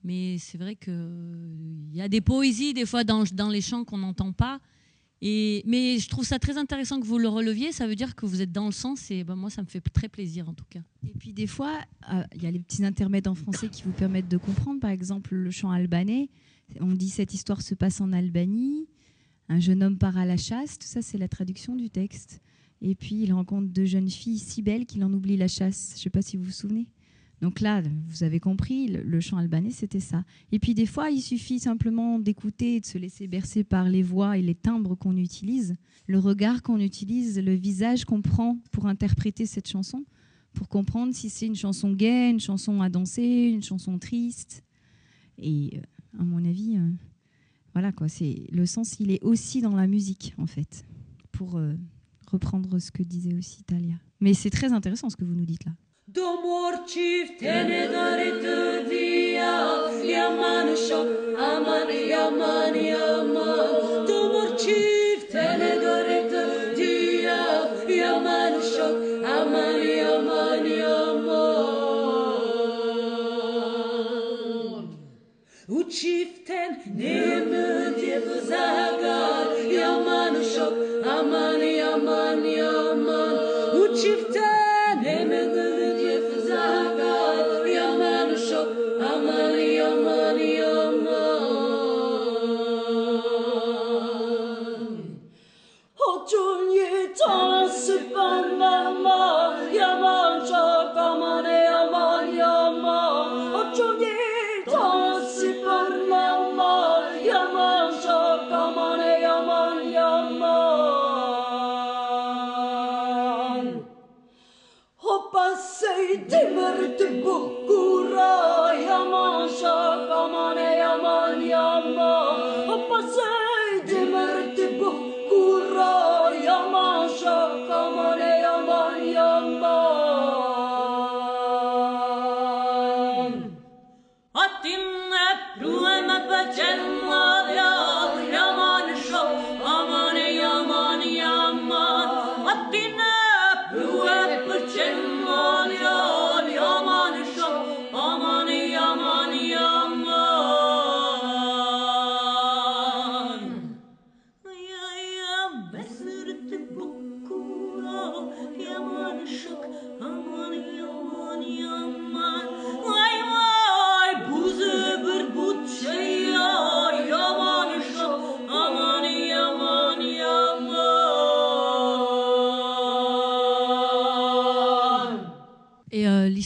Mais 0.04 0.36
c'est 0.38 0.58
vrai 0.58 0.76
qu'il 0.76 1.90
y 1.92 2.00
a 2.00 2.08
des 2.08 2.20
poésies 2.20 2.74
des 2.74 2.84
fois 2.84 3.04
dans 3.04 3.48
les 3.50 3.60
chants 3.62 3.84
qu'on 3.84 3.98
n'entend 3.98 4.32
pas. 4.32 4.60
Et, 5.22 5.62
mais 5.66 5.98
je 5.98 6.08
trouve 6.08 6.24
ça 6.24 6.38
très 6.38 6.56
intéressant 6.56 6.98
que 6.98 7.04
vous 7.04 7.18
le 7.18 7.28
releviez. 7.28 7.72
Ça 7.72 7.86
veut 7.86 7.94
dire 7.94 8.14
que 8.14 8.24
vous 8.24 8.40
êtes 8.40 8.52
dans 8.52 8.66
le 8.66 8.72
sens 8.72 9.10
et 9.10 9.22
ben, 9.22 9.36
moi, 9.36 9.50
ça 9.50 9.62
me 9.62 9.66
fait 9.66 9.80
très 9.80 10.08
plaisir 10.08 10.48
en 10.48 10.54
tout 10.54 10.64
cas. 10.68 10.80
Et 11.06 11.12
puis 11.18 11.32
des 11.32 11.46
fois, 11.46 11.78
euh, 12.12 12.22
il 12.34 12.42
y 12.42 12.46
a 12.46 12.50
les 12.50 12.60
petits 12.60 12.84
intermèdes 12.84 13.28
en 13.28 13.34
français 13.34 13.68
qui 13.68 13.82
vous 13.82 13.92
permettent 13.92 14.28
de 14.28 14.38
comprendre. 14.38 14.80
Par 14.80 14.90
exemple, 14.90 15.34
le 15.34 15.50
chant 15.50 15.70
albanais. 15.70 16.30
On 16.80 16.92
dit 16.92 17.10
cette 17.10 17.34
histoire 17.34 17.60
se 17.60 17.74
passe 17.74 18.00
en 18.00 18.12
Albanie. 18.12 18.88
Un 19.48 19.60
jeune 19.60 19.82
homme 19.82 19.98
part 19.98 20.16
à 20.16 20.24
la 20.24 20.36
chasse. 20.36 20.78
Tout 20.78 20.86
ça, 20.86 21.02
c'est 21.02 21.18
la 21.18 21.28
traduction 21.28 21.76
du 21.76 21.90
texte. 21.90 22.40
Et 22.80 22.94
puis 22.94 23.16
il 23.16 23.32
rencontre 23.32 23.68
deux 23.68 23.84
jeunes 23.84 24.08
filles 24.08 24.38
si 24.38 24.62
belles 24.62 24.86
qu'il 24.86 25.04
en 25.04 25.12
oublie 25.12 25.36
la 25.36 25.48
chasse. 25.48 25.90
Je 25.94 26.00
ne 26.00 26.02
sais 26.04 26.10
pas 26.10 26.22
si 26.22 26.38
vous 26.38 26.44
vous 26.44 26.50
souvenez. 26.50 26.86
Donc 27.40 27.60
là, 27.60 27.82
vous 28.06 28.22
avez 28.22 28.38
compris, 28.38 28.88
le, 28.88 29.20
chant 29.20 29.38
albanais, 29.38 29.70
c'était 29.70 30.00
ça. 30.00 30.24
Et 30.52 30.58
puis 30.58 30.74
des 30.74 30.86
fois, 30.86 31.10
il 31.10 31.22
suffit 31.22 31.58
simplement 31.58 32.18
d'écouter 32.18 32.76
et 32.76 32.80
de 32.80 32.86
se 32.86 32.98
laisser 32.98 33.26
bercer 33.26 33.64
par 33.64 33.88
les 33.88 34.02
voix 34.02 34.36
et 34.36 34.42
les 34.42 34.54
timbres 34.54 34.94
qu'on 34.94 35.16
utilise, 35.16 35.76
le 36.06 36.18
regard 36.18 36.62
qu'on 36.62 36.80
utilise, 36.80 37.38
le 37.38 37.54
visage 37.54 38.04
qu'on 38.04 38.20
prend 38.20 38.58
pour 38.72 38.86
interpréter 38.86 39.46
cette 39.46 39.68
chanson, 39.68 40.04
pour 40.52 40.68
comprendre 40.68 41.14
si 41.14 41.30
c'est 41.30 41.46
une 41.46 41.56
chanson 41.56 41.92
gaie, 41.92 42.30
une 42.30 42.40
chanson 42.40 42.82
à 42.82 42.90
danser, 42.90 43.50
une 43.52 43.62
chanson 43.62 43.98
triste. 43.98 44.62
Et 45.38 45.78
euh, 45.78 46.20
à 46.20 46.24
mon 46.24 46.44
avis, 46.44 46.76
euh, 46.76 46.90
voilà 47.72 47.90
quoi, 47.92 48.08
c'est 48.08 48.44
le 48.50 48.66
sens, 48.66 49.00
il 49.00 49.10
est 49.10 49.22
aussi 49.22 49.62
dans 49.62 49.74
la 49.74 49.86
musique 49.86 50.34
en 50.36 50.46
fait, 50.46 50.84
pour 51.32 51.56
euh, 51.56 51.74
reprendre 52.26 52.78
ce 52.78 52.90
que 52.90 53.02
disait 53.02 53.34
aussi 53.34 53.62
Talia. 53.62 53.94
Mais 54.20 54.34
c'est 54.34 54.50
très 54.50 54.74
intéressant 54.74 55.08
ce 55.08 55.16
que 55.16 55.24
vous 55.24 55.34
nous 55.34 55.46
dites 55.46 55.64
là. 55.64 55.72
Domor 56.14 56.86
çiftene 56.86 57.88
darıtı 57.92 58.90
diya 58.90 59.80
Yaman 60.04 60.74
şok 60.74 61.08
aman 61.40 61.90
yaman 61.90 62.74
yaman. 62.74 64.08
Domor 64.08 64.56
çiftene 64.56 65.82
darıtı 65.82 66.76
diya 66.76 67.70
Yaman 67.88 68.60
şok 68.60 68.96
aman 69.40 69.78
yaman 69.78 70.64
yaman. 70.64 71.70
U 75.68 75.88
çiften 75.90 76.82
ne 76.96 77.49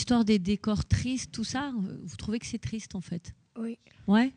l'histoire 0.05 0.27
des 0.27 0.39
décors 0.39 0.85
tristes, 0.85 1.33
tout 1.33 1.45
ça, 1.45 1.69
euh, 1.69 1.99
vous 2.05 2.17
trouvez 2.17 2.39
que 2.39 2.45
c'est 2.45 2.59
triste 2.59 2.95
en 2.95 3.01
fait? 3.01 3.35
Oui. 3.59 3.79
Ouais. 4.07 4.35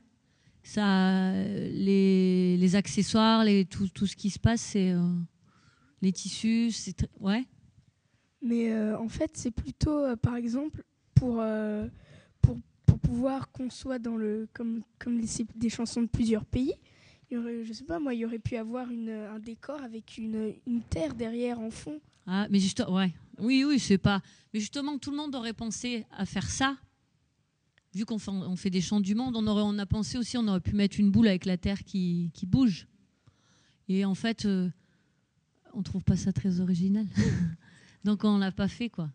Ça, 0.63 1.33
les, 1.33 2.55
les 2.55 2.75
accessoires, 2.77 3.43
les, 3.43 3.65
tout, 3.65 3.89
tout 3.89 4.07
ce 4.07 4.15
qui 4.15 4.29
se 4.29 4.39
passe, 4.39 4.61
c'est 4.61 4.91
euh, 4.93 5.01
les 6.01 6.13
tissus, 6.13 6.71
c'est 6.71 7.05
ouais. 7.19 7.43
Mais 8.41 8.71
euh, 8.71 8.97
en 8.97 9.09
fait, 9.09 9.31
c'est 9.33 9.51
plutôt, 9.51 10.05
euh, 10.05 10.15
par 10.15 10.37
exemple, 10.37 10.85
pour, 11.15 11.43
pour, 12.41 12.57
pour 12.85 12.99
pouvoir 12.99 13.51
qu'on 13.51 13.69
soit 13.69 13.99
dans 13.99 14.15
le. 14.15 14.47
Comme, 14.53 14.83
comme 14.99 15.17
les- 15.19 15.45
des 15.53 15.69
chansons 15.69 16.01
de 16.03 16.07
plusieurs 16.07 16.45
pays, 16.45 16.75
il 17.29 17.33
y 17.35 17.37
aurait, 17.37 17.65
je 17.65 17.73
sais 17.73 17.83
pas 17.83 17.99
moi, 17.99 18.13
il 18.13 18.21
y 18.21 18.25
aurait 18.25 18.39
pu 18.39 18.55
avoir 18.55 18.89
une, 18.89 19.09
un 19.09 19.39
décor 19.39 19.81
avec 19.83 20.17
une, 20.17 20.53
une 20.65 20.81
terre 20.83 21.13
derrière 21.13 21.59
en 21.59 21.71
fond. 21.71 21.99
Ah, 22.27 22.45
mais 22.49 22.59
juste, 22.59 22.83
ouais. 22.89 23.13
Oui, 23.39 23.63
oui, 23.65 23.79
c'est 23.79 23.97
pas. 23.97 24.21
Mais 24.53 24.59
justement, 24.59 24.97
tout 24.97 25.11
le 25.11 25.17
monde 25.17 25.33
aurait 25.33 25.53
pensé 25.53 26.05
à 26.11 26.25
faire 26.25 26.49
ça. 26.49 26.77
Vu 27.93 28.05
qu'on 28.05 28.19
fait, 28.57 28.69
des 28.69 28.81
chants 28.81 28.99
du 28.99 29.15
monde, 29.15 29.35
on, 29.37 29.47
aurait, 29.47 29.63
on 29.63 29.79
a 29.79 29.85
pensé 29.85 30.17
aussi, 30.17 30.37
on 30.37 30.45
aurait 30.47 30.59
pu 30.59 30.75
mettre 30.75 30.99
une 30.99 31.09
boule 31.09 31.27
avec 31.27 31.45
la 31.45 31.57
terre 31.57 31.83
qui, 31.83 32.29
qui 32.33 32.45
bouge. 32.45 32.85
Et 33.87 34.03
en 34.03 34.13
fait, 34.13 34.45
euh, 34.45 34.69
on 35.73 35.81
trouve 35.81 36.03
pas 36.03 36.17
ça 36.17 36.33
très 36.33 36.59
original. 36.59 37.07
Donc 38.03 38.25
on 38.25 38.37
l'a 38.37 38.51
pas 38.51 38.67
fait, 38.67 38.89
quoi. 38.89 39.09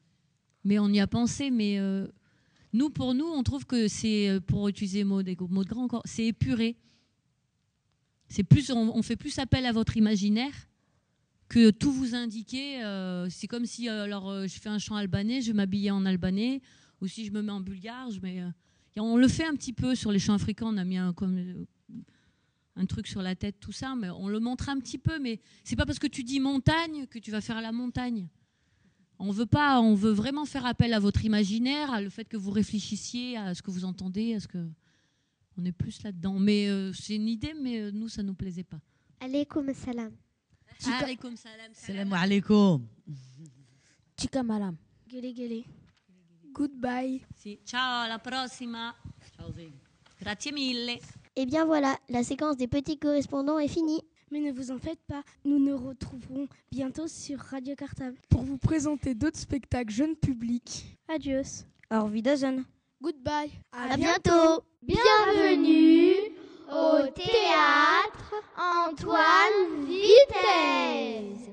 Mais 0.64 0.78
on 0.78 0.88
y 0.88 0.98
a 0.98 1.06
pensé, 1.06 1.50
mais 1.50 1.78
euh, 1.78 2.08
nous, 2.72 2.88
pour 2.88 3.14
nous, 3.14 3.26
on 3.26 3.42
trouve 3.42 3.66
que 3.66 3.88
c'est, 3.88 4.30
euh, 4.30 4.40
pour 4.40 4.68
utiliser 4.68 5.04
mot, 5.04 5.22
des 5.22 5.36
mots 5.38 5.64
de 5.64 5.68
grand 5.68 5.84
encore, 5.84 6.02
c'est 6.06 6.24
épuré. 6.24 6.76
C'est 8.28 8.44
plus, 8.44 8.70
on 8.72 9.02
fait 9.02 9.16
plus 9.16 9.38
appel 9.38 9.66
à 9.66 9.72
votre 9.72 9.98
imaginaire 9.98 10.54
que 11.52 11.70
tout 11.70 11.92
vous 11.92 12.14
indiquer. 12.14 12.82
euh, 12.82 13.28
c'est 13.28 13.46
comme 13.46 13.66
si, 13.66 13.88
euh, 13.88 14.04
alors, 14.04 14.30
euh, 14.30 14.46
je 14.46 14.58
fais 14.58 14.70
un 14.70 14.78
chant 14.78 14.96
albanais, 14.96 15.42
je 15.42 15.52
m'habiller 15.52 15.90
en 15.90 16.06
albanais, 16.06 16.62
ou 17.02 17.06
si 17.06 17.26
je 17.26 17.30
me 17.30 17.42
mets 17.42 17.52
en 17.52 17.60
bulgare, 17.60 18.10
je 18.10 18.20
on 18.96 19.16
le 19.16 19.28
fait 19.28 19.44
un 19.44 19.54
petit 19.54 19.74
peu 19.74 19.94
sur 19.94 20.12
les 20.12 20.18
chants 20.18 20.34
africains. 20.34 20.66
On 20.66 20.76
a 20.78 20.84
mis 20.84 20.96
un, 20.96 21.12
truc 22.88 23.06
sur 23.06 23.20
la 23.20 23.34
tête, 23.34 23.60
tout 23.60 23.72
ça, 23.72 23.94
mais 23.94 24.08
on 24.08 24.28
le 24.28 24.40
montre 24.40 24.70
un 24.70 24.78
petit 24.78 24.96
peu. 24.96 25.18
Mais 25.18 25.40
c'est 25.62 25.76
pas 25.76 25.84
parce 25.84 25.98
que 25.98 26.06
tu 26.06 26.24
dis 26.24 26.40
montagne 26.40 27.06
que 27.06 27.18
tu 27.18 27.30
vas 27.30 27.42
faire 27.42 27.60
la 27.60 27.72
montagne. 27.72 28.28
On 29.18 29.30
veut 29.30 29.46
pas, 29.46 29.80
on 29.80 29.94
veut 29.94 30.10
vraiment 30.10 30.46
faire 30.46 30.64
appel 30.64 30.94
à 30.94 30.98
votre 30.98 31.24
imaginaire, 31.24 31.92
à 31.92 32.00
le 32.00 32.08
fait 32.08 32.24
que 32.24 32.36
vous 32.36 32.50
réfléchissiez 32.50 33.36
à 33.36 33.54
ce 33.54 33.62
que 33.62 33.70
vous 33.70 33.84
entendez, 33.84 34.34
à 34.34 34.40
ce 34.40 34.48
que 34.48 34.66
on 35.58 35.64
est 35.66 35.72
plus 35.72 36.02
là-dedans. 36.02 36.38
Mais 36.38 36.68
c'est 36.94 37.16
une 37.16 37.28
idée, 37.28 37.54
mais 37.60 37.92
nous 37.92 38.08
ça 38.08 38.22
nous 38.22 38.34
plaisait 38.34 38.64
pas. 38.64 38.80
Alaykoum 39.20 39.72
salam. 39.74 40.12
Alaykoum 40.90 41.36
salam. 41.36 41.72
Salam 41.74 42.12
alaikum. 42.12 42.86
Chica 44.16 44.42
malam. 44.42 44.76
Gele 45.06 45.32
gele. 45.32 45.64
Goodbye. 46.52 47.20
Sì. 47.36 47.58
Ciao, 47.64 48.02
alla 48.02 48.18
prossima. 48.18 48.94
Ciao, 49.36 49.52
Grazie 50.18 50.52
mille. 50.52 50.98
Et 51.34 51.46
bien 51.46 51.64
voilà, 51.64 51.98
la 52.08 52.22
séquence 52.22 52.56
des 52.56 52.68
petits 52.68 52.98
correspondants 52.98 53.58
est 53.58 53.68
finie. 53.68 54.02
Mais 54.30 54.40
ne 54.40 54.50
vous 54.50 54.70
en 54.70 54.78
faites 54.78 55.00
pas, 55.06 55.22
nous 55.44 55.58
nous 55.58 55.76
retrouverons 55.76 56.48
bientôt 56.70 57.06
sur 57.06 57.38
Radio 57.38 57.74
Cartable 57.74 58.16
pour 58.30 58.42
vous 58.42 58.56
présenter 58.56 59.14
d'autres 59.14 59.38
spectacles 59.38 59.92
jeunes 59.92 60.16
publics. 60.16 60.96
Adios. 61.08 61.64
Auf 61.90 62.10
Wiedersehen. 62.10 62.64
Goodbye. 63.00 63.50
À 63.72 63.96
bientôt. 63.96 64.64
Bienvenue 64.82 66.31
au 66.70 67.06
théâtre 67.14 68.34
Antoine 68.56 69.84
Vitesse. 69.86 71.52